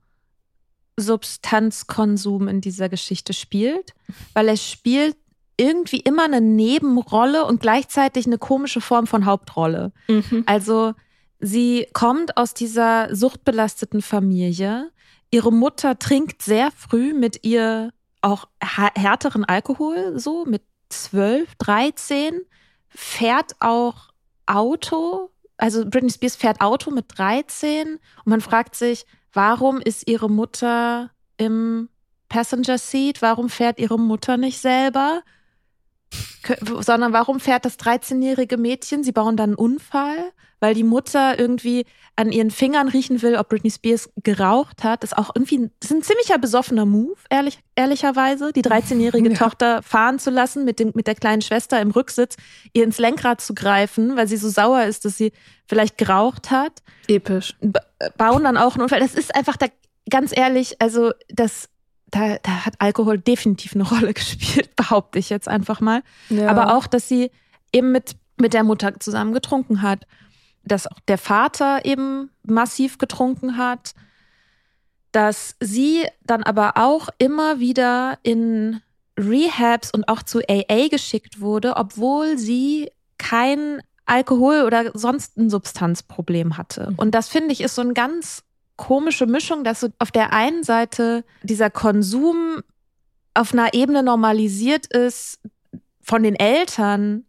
[0.97, 3.93] Substanzkonsum in dieser Geschichte spielt,
[4.33, 5.15] weil es spielt
[5.57, 9.91] irgendwie immer eine Nebenrolle und gleichzeitig eine komische Form von Hauptrolle.
[10.07, 10.43] Mhm.
[10.45, 10.93] Also
[11.39, 14.91] sie kommt aus dieser suchtbelasteten Familie.
[15.31, 17.91] Ihre Mutter trinkt sehr früh mit ihr
[18.21, 22.41] auch härteren Alkohol, so mit 12, 13,
[22.87, 24.09] fährt auch
[24.45, 25.29] Auto.
[25.57, 31.09] Also Britney Spears fährt Auto mit 13 und man fragt sich, Warum ist ihre Mutter
[31.37, 31.89] im
[32.29, 33.21] Passenger Seat?
[33.21, 35.23] Warum fährt ihre Mutter nicht selber?
[36.79, 39.03] Sondern warum fährt das 13-jährige Mädchen?
[39.03, 41.85] Sie bauen dann einen Unfall, weil die Mutter irgendwie
[42.15, 45.03] an ihren Fingern riechen will, ob Britney Spears geraucht hat.
[45.03, 49.35] Das ist auch irgendwie ein, ist ein ziemlicher besoffener Move, ehrlich, ehrlicherweise, die 13-jährige ja.
[49.35, 52.35] Tochter fahren zu lassen, mit, dem, mit der kleinen Schwester im Rücksitz,
[52.73, 55.31] ihr ins Lenkrad zu greifen, weil sie so sauer ist, dass sie
[55.65, 56.83] vielleicht geraucht hat.
[57.07, 57.55] Episch.
[58.17, 58.99] Bauen dann auch einen Unfall.
[58.99, 59.67] Das ist einfach da,
[60.09, 61.69] ganz ehrlich, also das,
[62.13, 66.03] da, da hat Alkohol definitiv eine Rolle gespielt, behaupte ich jetzt einfach mal.
[66.29, 66.49] Ja.
[66.49, 67.31] Aber auch, dass sie
[67.71, 70.05] eben mit, mit der Mutter zusammen getrunken hat,
[70.63, 73.95] dass auch der Vater eben massiv getrunken hat,
[75.11, 78.81] dass sie dann aber auch immer wieder in
[79.19, 86.57] Rehabs und auch zu AA geschickt wurde, obwohl sie kein Alkohol oder sonst ein Substanzproblem
[86.57, 86.91] hatte.
[86.91, 86.95] Mhm.
[86.95, 88.43] Und das finde ich ist so ein ganz
[88.75, 92.61] komische Mischung, dass so auf der einen Seite dieser Konsum
[93.33, 95.39] auf einer Ebene normalisiert ist
[96.01, 97.25] von den Eltern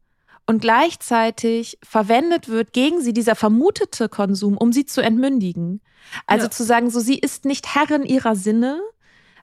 [0.46, 5.80] und gleichzeitig verwendet wird gegen sie dieser vermutete Konsum, um sie zu entmündigen.
[6.26, 6.50] Also ja.
[6.50, 8.80] zu sagen, so sie ist nicht Herrin ihrer Sinne,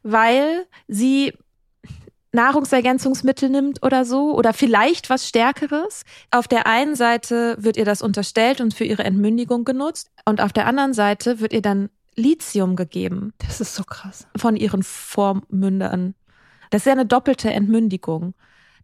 [0.03, 1.33] weil sie
[2.33, 6.03] Nahrungsergänzungsmittel nimmt oder so oder vielleicht was Stärkeres.
[6.31, 10.53] Auf der einen Seite wird ihr das unterstellt und für ihre Entmündigung genutzt und auf
[10.53, 13.33] der anderen Seite wird ihr dann Lithium gegeben.
[13.39, 14.27] Das ist so krass.
[14.37, 16.15] Von ihren Vormündern.
[16.69, 18.33] Das ist ja eine doppelte Entmündigung.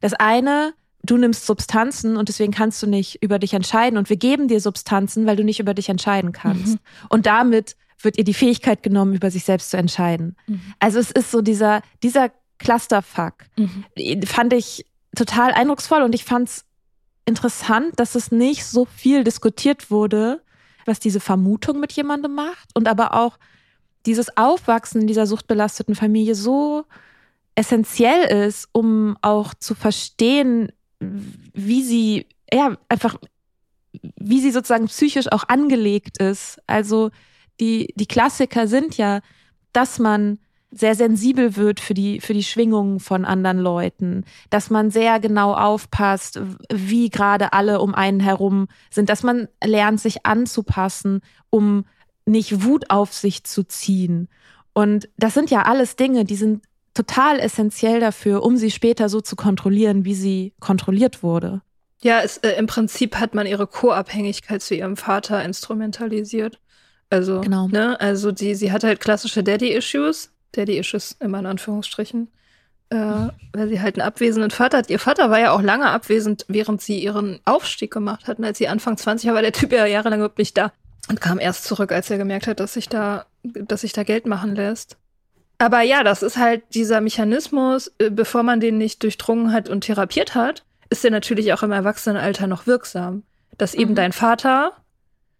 [0.01, 0.73] Das eine,
[1.03, 4.59] du nimmst Substanzen und deswegen kannst du nicht über dich entscheiden und wir geben dir
[4.59, 6.75] Substanzen, weil du nicht über dich entscheiden kannst.
[6.75, 6.79] Mhm.
[7.09, 10.35] Und damit wird ihr die Fähigkeit genommen, über sich selbst zu entscheiden.
[10.47, 10.61] Mhm.
[10.79, 12.29] Also es ist so dieser, dieser
[12.59, 13.33] Clusterfuck.
[13.57, 14.25] Mhm.
[14.25, 14.85] Fand ich
[15.15, 16.65] total eindrucksvoll und ich fand es
[17.25, 20.41] interessant, dass es nicht so viel diskutiert wurde,
[20.85, 23.37] was diese Vermutung mit jemandem macht und aber auch
[24.05, 26.85] dieses Aufwachsen in dieser suchtbelasteten Familie so
[27.55, 33.17] essentiell ist, um auch zu verstehen, wie sie, ja, einfach,
[33.91, 36.59] wie sie sozusagen psychisch auch angelegt ist.
[36.67, 37.11] Also
[37.59, 39.21] die, die Klassiker sind ja,
[39.73, 40.39] dass man
[40.77, 45.53] sehr sensibel wird für die, für die Schwingungen von anderen Leuten, dass man sehr genau
[45.53, 46.39] aufpasst,
[46.71, 51.85] wie gerade alle um einen herum sind, dass man lernt, sich anzupassen, um
[52.25, 54.27] nicht Wut auf sich zu ziehen.
[54.73, 56.63] Und das sind ja alles Dinge, die sind
[56.93, 61.61] total essentiell dafür, um sie später so zu kontrollieren, wie sie kontrolliert wurde.
[62.01, 66.59] Ja, es, äh, im Prinzip hat man ihre Co-Abhängigkeit zu ihrem Vater instrumentalisiert.
[67.09, 67.67] Also, genau.
[67.67, 72.29] ne, also die, sie hat halt klassische Daddy-Issues, Daddy-Issues immer in Anführungsstrichen,
[72.89, 74.89] äh, weil sie halt einen abwesenden Vater hat.
[74.89, 78.43] Ihr Vater war ja auch lange abwesend, während sie ihren Aufstieg gemacht hatten.
[78.43, 80.71] Als sie Anfang 20 war, war der Typ ja jahrelang überhaupt nicht da
[81.09, 84.25] und kam erst zurück, als er gemerkt hat, dass sich da, dass sich da Geld
[84.25, 84.97] machen lässt.
[85.59, 89.81] Aber ja, das ist halt dieser Mechanismus, äh, bevor man den nicht durchdrungen hat und
[89.81, 93.23] therapiert hat, ist der natürlich auch im Erwachsenenalter noch wirksam.
[93.57, 93.95] Dass eben mhm.
[93.95, 94.73] dein Vater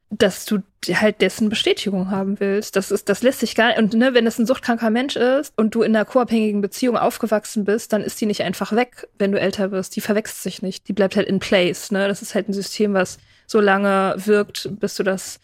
[0.09, 2.77] dass du halt dessen Bestätigung haben willst.
[2.77, 3.79] Das ist, das lässt sich gar nicht.
[3.79, 7.65] Und ne, wenn es ein suchtkranker Mensch ist und du in einer co-abhängigen Beziehung aufgewachsen
[7.65, 9.95] bist, dann ist die nicht einfach weg, wenn du älter wirst.
[9.95, 10.87] Die verwechselt sich nicht.
[10.87, 11.91] Die bleibt halt in place.
[11.91, 12.07] Ne?
[12.07, 15.39] Das ist halt ein System, was so lange wirkt, bis du das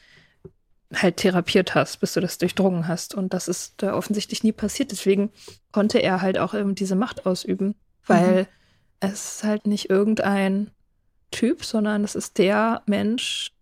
[0.93, 3.15] halt therapiert hast, bis du das durchdrungen hast.
[3.15, 4.91] Und das ist da offensichtlich nie passiert.
[4.91, 5.31] Deswegen
[5.71, 8.47] konnte er halt auch eben diese Macht ausüben, weil mhm.
[9.01, 10.71] es ist halt nicht irgendein
[11.31, 13.52] Typ, sondern es ist der Mensch,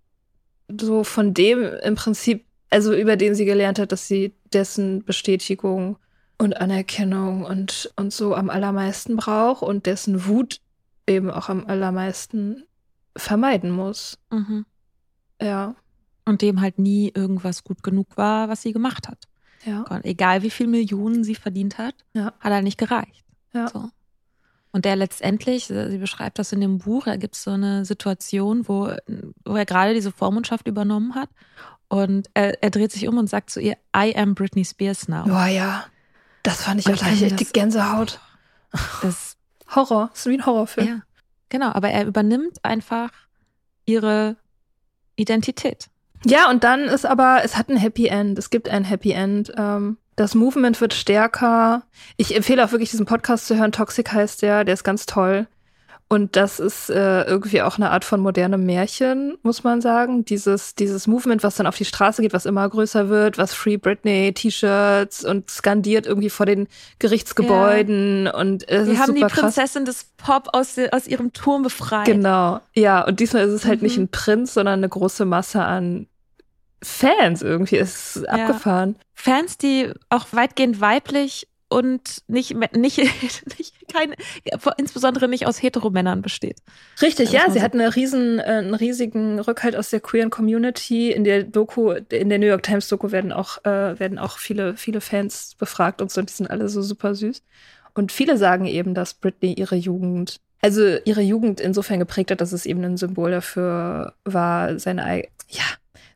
[0.80, 5.98] so von dem im Prinzip, also über den sie gelernt hat, dass sie dessen Bestätigung
[6.38, 10.60] und Anerkennung und, und so am allermeisten braucht und dessen Wut
[11.08, 12.64] eben auch am allermeisten
[13.16, 14.18] vermeiden muss.
[14.32, 14.66] Mhm.
[15.42, 15.76] Ja.
[16.26, 19.28] Und dem halt nie irgendwas gut genug war, was sie gemacht hat.
[19.66, 19.86] Ja.
[20.04, 22.34] Egal wie viel Millionen sie verdient hat, ja.
[22.40, 23.26] hat er nicht gereicht.
[23.54, 23.68] Ja.
[23.68, 23.90] So.
[24.72, 28.68] Und der letztendlich, sie beschreibt das in dem Buch, da gibt es so eine Situation,
[28.68, 28.94] wo,
[29.46, 31.30] wo er gerade diese Vormundschaft übernommen hat.
[31.90, 35.26] Und er, er, dreht sich um und sagt zu ihr, I am Britney Spears now.
[35.26, 35.84] Oh ja,
[36.44, 38.22] das fand ich auch gleich die Gänsehaut.
[39.02, 39.36] Das
[39.76, 40.88] Horror, das ist wie ein Horrorfilm.
[40.88, 41.02] Ja,
[41.50, 43.12] genau, aber er übernimmt einfach
[43.86, 44.38] ihre
[45.18, 45.90] Identität.
[46.26, 48.38] Ja, und dann ist aber, es hat ein Happy End.
[48.38, 49.52] Es gibt ein Happy End.
[49.58, 51.84] Ähm, das Movement wird stärker.
[52.18, 53.72] Ich empfehle auch wirklich diesen Podcast zu hören.
[53.72, 55.48] Toxic heißt der, der ist ganz toll.
[56.12, 60.26] Und das ist äh, irgendwie auch eine Art von modernem Märchen, muss man sagen.
[60.26, 63.78] Dieses, dieses Movement, was dann auf die Straße geht, was immer größer wird, was Free
[63.78, 66.68] Britney, T-Shirts und skandiert irgendwie vor den
[67.00, 68.26] Gerichtsgebäuden.
[68.26, 68.36] Ja.
[68.36, 70.00] Und es Die haben die Prinzessin krass.
[70.00, 72.08] des Pop aus, aus ihrem Turm befreit.
[72.08, 73.08] Genau, ja.
[73.08, 73.88] Und diesmal ist es halt mhm.
[73.88, 76.08] nicht ein Prinz, sondern eine große Masse an
[76.84, 77.78] Fans irgendwie.
[77.78, 78.30] Es ist ja.
[78.32, 78.96] abgefahren.
[79.14, 82.98] Fans, die auch weitgehend weiblich und nicht, nicht,
[83.58, 84.14] nicht kein,
[84.78, 86.58] insbesondere nicht aus Heteromännern besteht.
[87.02, 91.12] Richtig, ja, sie hat eine riesen, äh, einen riesigen Rückhalt aus der queeren Community.
[91.12, 94.76] In der Doku, in der New York Times Doku werden auch, äh, werden auch viele,
[94.76, 97.42] viele Fans befragt und so, und die sind alle so super süß.
[97.94, 102.52] Und viele sagen eben, dass Britney ihre Jugend, also ihre Jugend insofern geprägt hat, dass
[102.52, 105.64] es eben ein Symbol dafür war, seine, ja,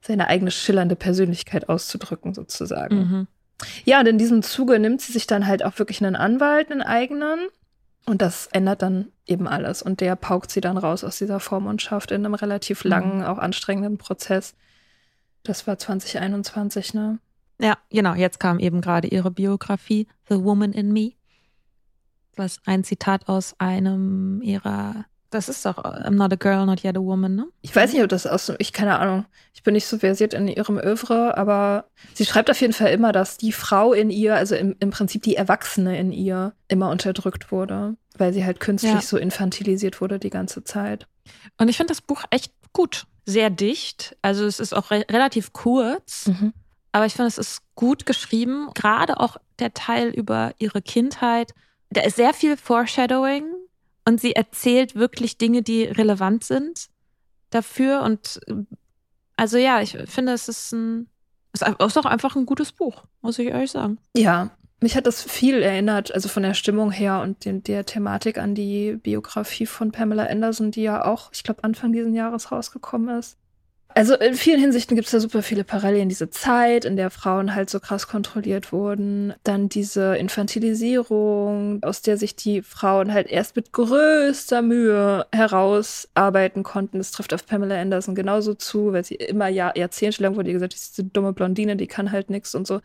[0.02, 2.96] seine eigene schillernde Persönlichkeit auszudrücken, sozusagen.
[2.98, 3.28] Mhm.
[3.86, 6.82] Ja, und in diesem Zuge nimmt sie sich dann halt auch wirklich einen Anwalt, einen
[6.82, 7.48] eigenen.
[8.06, 9.82] Und das ändert dann eben alles.
[9.82, 12.90] Und der paukt sie dann raus aus dieser Vormundschaft in einem relativ mhm.
[12.90, 14.56] langen, auch anstrengenden Prozess.
[15.44, 17.20] Das war 2021, ne?
[17.60, 18.14] Ja, genau.
[18.14, 21.14] Jetzt kam eben gerade ihre Biografie, The Woman in Me.
[22.36, 25.06] Was ein Zitat aus einem ihrer
[25.36, 27.48] Das ist doch I'm not a girl, not yet a woman, ne?
[27.62, 29.26] Ich weiß nicht, ob das aus, ich keine Ahnung.
[29.54, 33.12] Ich bin nicht so versiert in ihrem Övre, aber sie schreibt auf jeden Fall immer,
[33.12, 37.52] dass die Frau in ihr, also im, im Prinzip die Erwachsene in ihr, immer unterdrückt
[37.52, 39.02] wurde, weil sie halt künstlich ja.
[39.02, 41.06] so infantilisiert wurde die ganze Zeit.
[41.58, 43.06] Und ich finde das Buch echt gut.
[43.26, 44.16] Sehr dicht.
[44.22, 46.28] Also es ist auch re relativ kurz.
[46.28, 46.54] Mhm.
[46.94, 48.70] Aber ich finde, es ist gut geschrieben.
[48.74, 51.52] Gerade auch der Teil über ihre Kindheit.
[51.90, 53.44] Da ist sehr viel Foreshadowing
[54.08, 56.88] und sie erzählt wirklich Dinge, die relevant sind
[57.50, 58.02] dafür.
[58.02, 58.40] Und
[59.36, 61.10] also ja, ich finde, es ist ein,
[61.54, 63.98] es ist auch einfach ein gutes Buch, muss ich ehrlich sagen.
[64.16, 64.52] Ja,
[64.82, 68.56] mich hat das viel erinnert, also von der Stimmung her und den, der Thematik an
[68.56, 73.38] die Biografie von Pamela Anderson, die ja auch, ich glaube, Anfang dieses Jahres rausgekommen ist.
[73.98, 76.10] Also in vielen Hinsichten gibt es da super viele Parallelen.
[76.10, 79.34] Diese Zeit, in der Frauen halt so krass kontrolliert wurden.
[79.44, 86.98] Dann diese Infantilisierung, aus der sich die Frauen halt erst mit größter Mühe herausarbeiten konnten.
[86.98, 90.74] Das trifft auf Pamela Anderson genauso zu, weil sie immer Jahr, jahrzehntelang wurde ihr gesagt,
[90.74, 92.82] diese dumme Blondine, die kann halt nichts und so.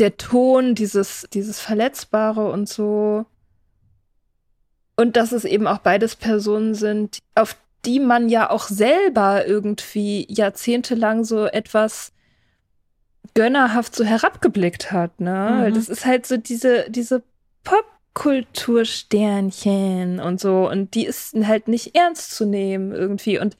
[0.00, 3.26] Der Ton, dieses, dieses Verletzbare und so.
[4.96, 7.54] Und dass es eben auch beides Personen sind, auf
[7.84, 12.12] die man ja auch selber irgendwie jahrzehntelang so etwas
[13.34, 15.68] gönnerhaft so herabgeblickt hat, ne?
[15.68, 15.74] Mhm.
[15.74, 17.22] Das ist halt so diese, diese
[17.64, 23.56] Popkultursternchen und so und die ist halt nicht ernst zu nehmen irgendwie und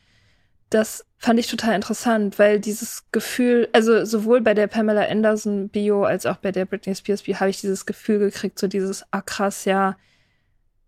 [0.70, 6.04] das fand ich total interessant, weil dieses Gefühl, also sowohl bei der Pamela Anderson Bio
[6.04, 9.20] als auch bei der Britney Spears Bio habe ich dieses Gefühl gekriegt, so dieses, ah
[9.20, 9.96] krass, ja,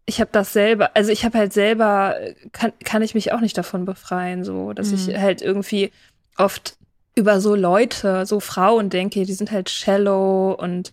[0.07, 2.17] ich habe das selber, also ich habe halt selber,
[2.53, 4.95] kann, kann ich mich auch nicht davon befreien, so, dass mhm.
[4.95, 5.93] ich halt irgendwie
[6.37, 6.77] oft
[7.15, 10.93] über so Leute, so Frauen denke, die sind halt shallow und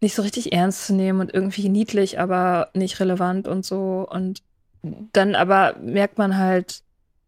[0.00, 4.06] nicht so richtig ernst zu nehmen und irgendwie niedlich, aber nicht relevant und so.
[4.08, 4.42] Und
[5.12, 6.82] dann aber merkt man halt,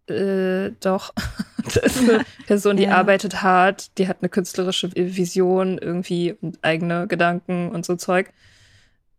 [0.08, 1.14] äh, doch,
[1.64, 2.96] das ist eine Person, die ja.
[2.96, 8.32] arbeitet hart, die hat eine künstlerische Vision irgendwie und eigene Gedanken und so Zeug.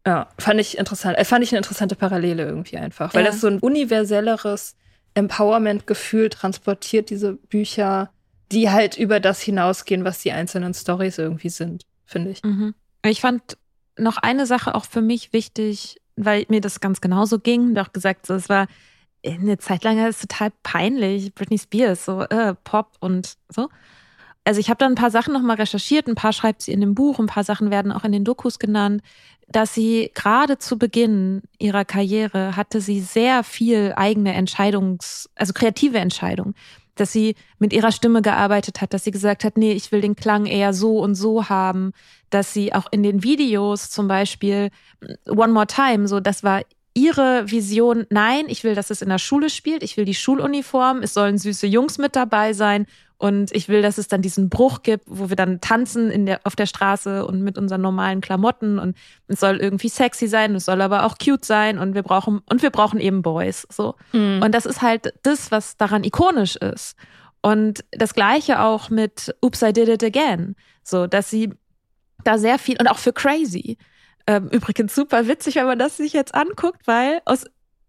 [0.06, 1.18] Ja, fand ich interessant.
[1.18, 3.32] Äh, fand ich eine interessante Parallele irgendwie einfach, weil ja.
[3.32, 4.76] das so ein universelleres
[5.16, 8.12] Empowerment-Gefühl transportiert, diese Bücher,
[8.52, 12.44] die halt über das hinausgehen, was die einzelnen Stories irgendwie sind, finde ich.
[12.44, 12.76] Mhm.
[13.04, 13.58] Ich fand
[13.98, 17.78] noch eine Sache auch für mich wichtig, weil mir das ganz genauso ging.
[17.78, 18.68] Auch gesagt, es war
[19.26, 23.70] eine Zeit lang ist total peinlich, Britney Spears, so äh, Pop und so.
[24.44, 26.94] Also ich habe da ein paar Sachen nochmal recherchiert, ein paar schreibt sie in dem
[26.94, 29.02] Buch, ein paar Sachen werden auch in den Dokus genannt
[29.48, 36.00] dass sie gerade zu Beginn ihrer Karriere hatte sie sehr viel eigene Entscheidungs, also kreative
[36.00, 36.56] Entscheidungen,
[36.96, 40.16] dass sie mit ihrer Stimme gearbeitet hat, dass sie gesagt hat, nee, ich will den
[40.16, 41.92] Klang eher so und so haben,
[42.30, 44.70] dass sie auch in den Videos zum Beispiel
[45.28, 46.62] One More Time, so das war
[46.94, 51.00] ihre Vision, nein, ich will, dass es in der Schule spielt, ich will die Schuluniform,
[51.00, 52.88] es sollen süße Jungs mit dabei sein
[53.26, 56.42] und ich will, dass es dann diesen Bruch gibt, wo wir dann tanzen in der,
[56.44, 58.96] auf der Straße und mit unseren normalen Klamotten und
[59.28, 62.62] es soll irgendwie sexy sein, es soll aber auch cute sein und wir brauchen, und
[62.62, 63.96] wir brauchen eben Boys, so.
[64.12, 64.44] Mhm.
[64.44, 66.96] Und das ist halt das, was daran ikonisch ist.
[67.42, 70.56] Und das Gleiche auch mit Oops, I Did It Again.
[70.84, 71.50] So, dass sie
[72.24, 73.80] da sehr viel, und auch für Crazy.
[74.28, 77.46] Ähm, übrigens super witzig, wenn man das sich jetzt anguckt, weil aus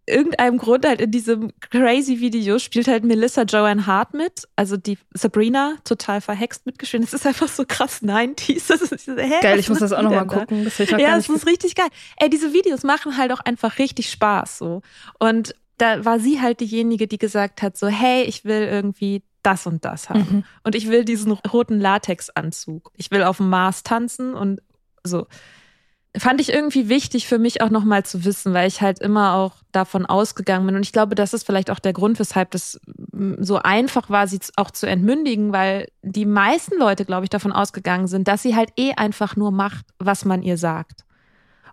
[0.06, 4.98] irgendeinem Grund halt in diesem crazy Video spielt halt Melissa Joanne Hart mit, also die
[5.12, 7.02] Sabrina, total verhext mitgespielt.
[7.02, 8.68] Das ist einfach so krass 90s.
[8.68, 10.64] Das ist, hä, geil, ich muss das auch nochmal gucken.
[10.64, 11.88] Das ja, das ist richtig geil.
[12.18, 14.82] Ey, diese Videos machen halt auch einfach richtig Spaß so.
[15.18, 19.66] Und da war sie halt diejenige, die gesagt hat so, hey, ich will irgendwie das
[19.66, 20.26] und das haben.
[20.30, 20.44] Mhm.
[20.64, 22.92] Und ich will diesen roten Latexanzug.
[22.96, 24.60] Ich will auf dem Mars tanzen und
[25.04, 25.26] so
[26.18, 29.52] fand ich irgendwie wichtig für mich auch nochmal zu wissen, weil ich halt immer auch
[29.72, 30.76] davon ausgegangen bin.
[30.76, 32.80] Und ich glaube, das ist vielleicht auch der Grund, weshalb das
[33.12, 37.52] mm, so einfach war, sie auch zu entmündigen, weil die meisten Leute, glaube ich, davon
[37.52, 41.04] ausgegangen sind, dass sie halt eh einfach nur macht, was man ihr sagt.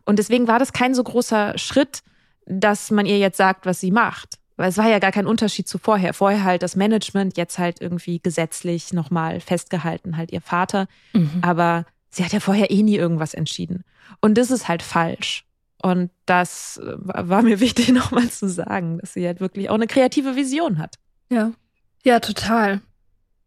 [0.06, 2.04] Und deswegen war das kein so großer Schritt,
[2.46, 4.40] dass man ihr jetzt sagt, was sie macht.
[4.58, 6.14] Weil es war ja gar kein Unterschied zu vorher.
[6.14, 10.88] Vorher halt das Management, jetzt halt irgendwie gesetzlich nochmal festgehalten, halt ihr Vater.
[11.14, 11.40] Mhm.
[11.42, 13.84] Aber sie hat ja vorher eh nie irgendwas entschieden.
[14.22, 15.46] Und das ist halt falsch.
[15.82, 19.88] Und das äh, war mir wichtig nochmal zu sagen, dass sie halt wirklich auch eine
[19.88, 20.96] kreative Vision hat.
[21.30, 21.52] Ja.
[22.04, 22.82] Ja, total.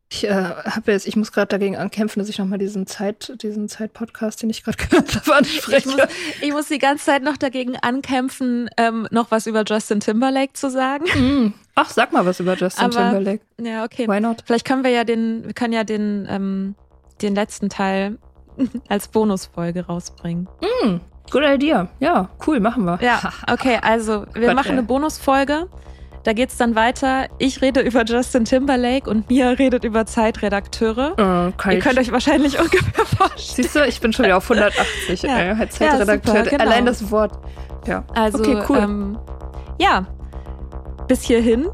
[0.09, 3.69] Ich äh, habe jetzt, ich muss gerade dagegen ankämpfen, dass ich nochmal diesen Zeit, diesen
[3.69, 5.77] Zeit-Podcast, den ich gerade gehört habe, anspreche.
[5.77, 6.09] Ich muss,
[6.43, 10.71] ich muss, die ganze Zeit noch dagegen ankämpfen, ähm, noch was über Justin Timberlake zu
[10.71, 11.05] sagen.
[11.07, 11.55] Mm.
[11.75, 13.43] Ach, sag mal was über Justin Aber, Timberlake.
[13.61, 14.07] Ja, okay.
[14.09, 14.45] Why not?
[14.47, 16.75] Vielleicht können wir ja den, wir können ja den, ähm,
[17.21, 18.19] den letzten Teil
[18.89, 20.49] als Bonusfolge rausbringen.
[20.85, 20.97] Mm,
[21.31, 21.89] Good idea.
[22.01, 22.99] Ja, cool, machen wir.
[23.03, 23.21] Ja,
[23.53, 25.67] okay, also wir Gott, machen eine Bonusfolge.
[26.23, 27.27] Da geht's dann weiter.
[27.39, 31.53] Ich rede über Justin Timberlake und Mia redet über Zeitredakteure.
[31.69, 33.39] Äh, Ihr könnt euch wahrscheinlich ungefähr vorstellen.
[33.69, 35.23] Siehst du, ich bin schon wieder auf 180.
[35.23, 35.35] Ja.
[35.53, 36.37] Als Ja, Zeitredakteur.
[36.45, 36.65] super, genau.
[36.65, 37.33] Allein das Wort.
[37.87, 38.03] Ja.
[38.15, 38.79] Also, okay, cool.
[38.79, 39.19] ähm,
[39.79, 40.05] ja,
[41.07, 41.69] bis hierhin.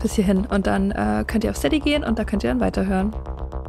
[0.00, 0.46] Bis hierhin.
[0.46, 3.12] Und dann äh, könnt ihr auf Steady gehen und da könnt ihr dann weiterhören.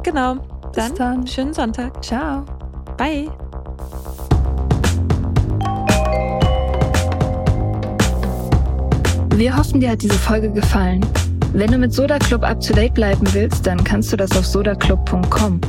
[0.04, 0.36] Genau.
[0.72, 1.26] Bis Dann, dann.
[1.26, 2.04] schönen Sonntag.
[2.04, 2.44] Ciao.
[2.98, 3.30] Bye.
[9.36, 11.06] Wir hoffen, dir hat diese Folge gefallen.
[11.52, 14.44] Wenn du mit Soda Club up to date bleiben willst, dann kannst du das auf
[14.44, 15.60] sodaclub.com.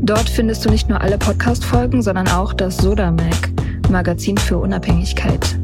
[0.00, 3.52] Dort findest du nicht nur alle Podcast-Folgen, sondern auch das Soda Mag,
[3.90, 5.58] Magazin für Unabhängigkeit.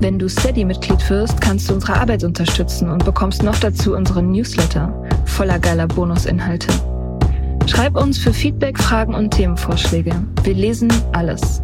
[0.00, 4.94] Wenn du Steady-Mitglied wirst, kannst du unsere Arbeit unterstützen und bekommst noch dazu unseren Newsletter
[5.26, 6.68] voller geiler Bonusinhalte.
[7.66, 10.12] Schreib uns für Feedback, Fragen und Themenvorschläge.
[10.42, 11.62] Wir lesen alles.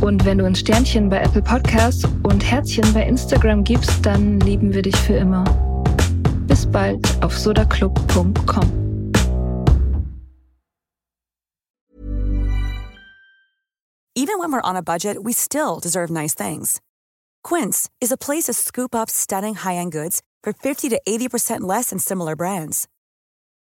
[0.00, 4.72] Und wenn du ein Sternchen bei Apple Podcasts und Herzchen bei Instagram gibst, dann lieben
[4.72, 5.44] wir dich für immer.
[6.46, 8.84] Bis bald auf sodaclub.com.
[14.16, 16.80] Even when we're on a budget, we still deserve nice things.
[17.42, 21.90] Quince is a place to scoop up stunning high-end goods for 50 to 80% less
[21.90, 22.86] than similar brands.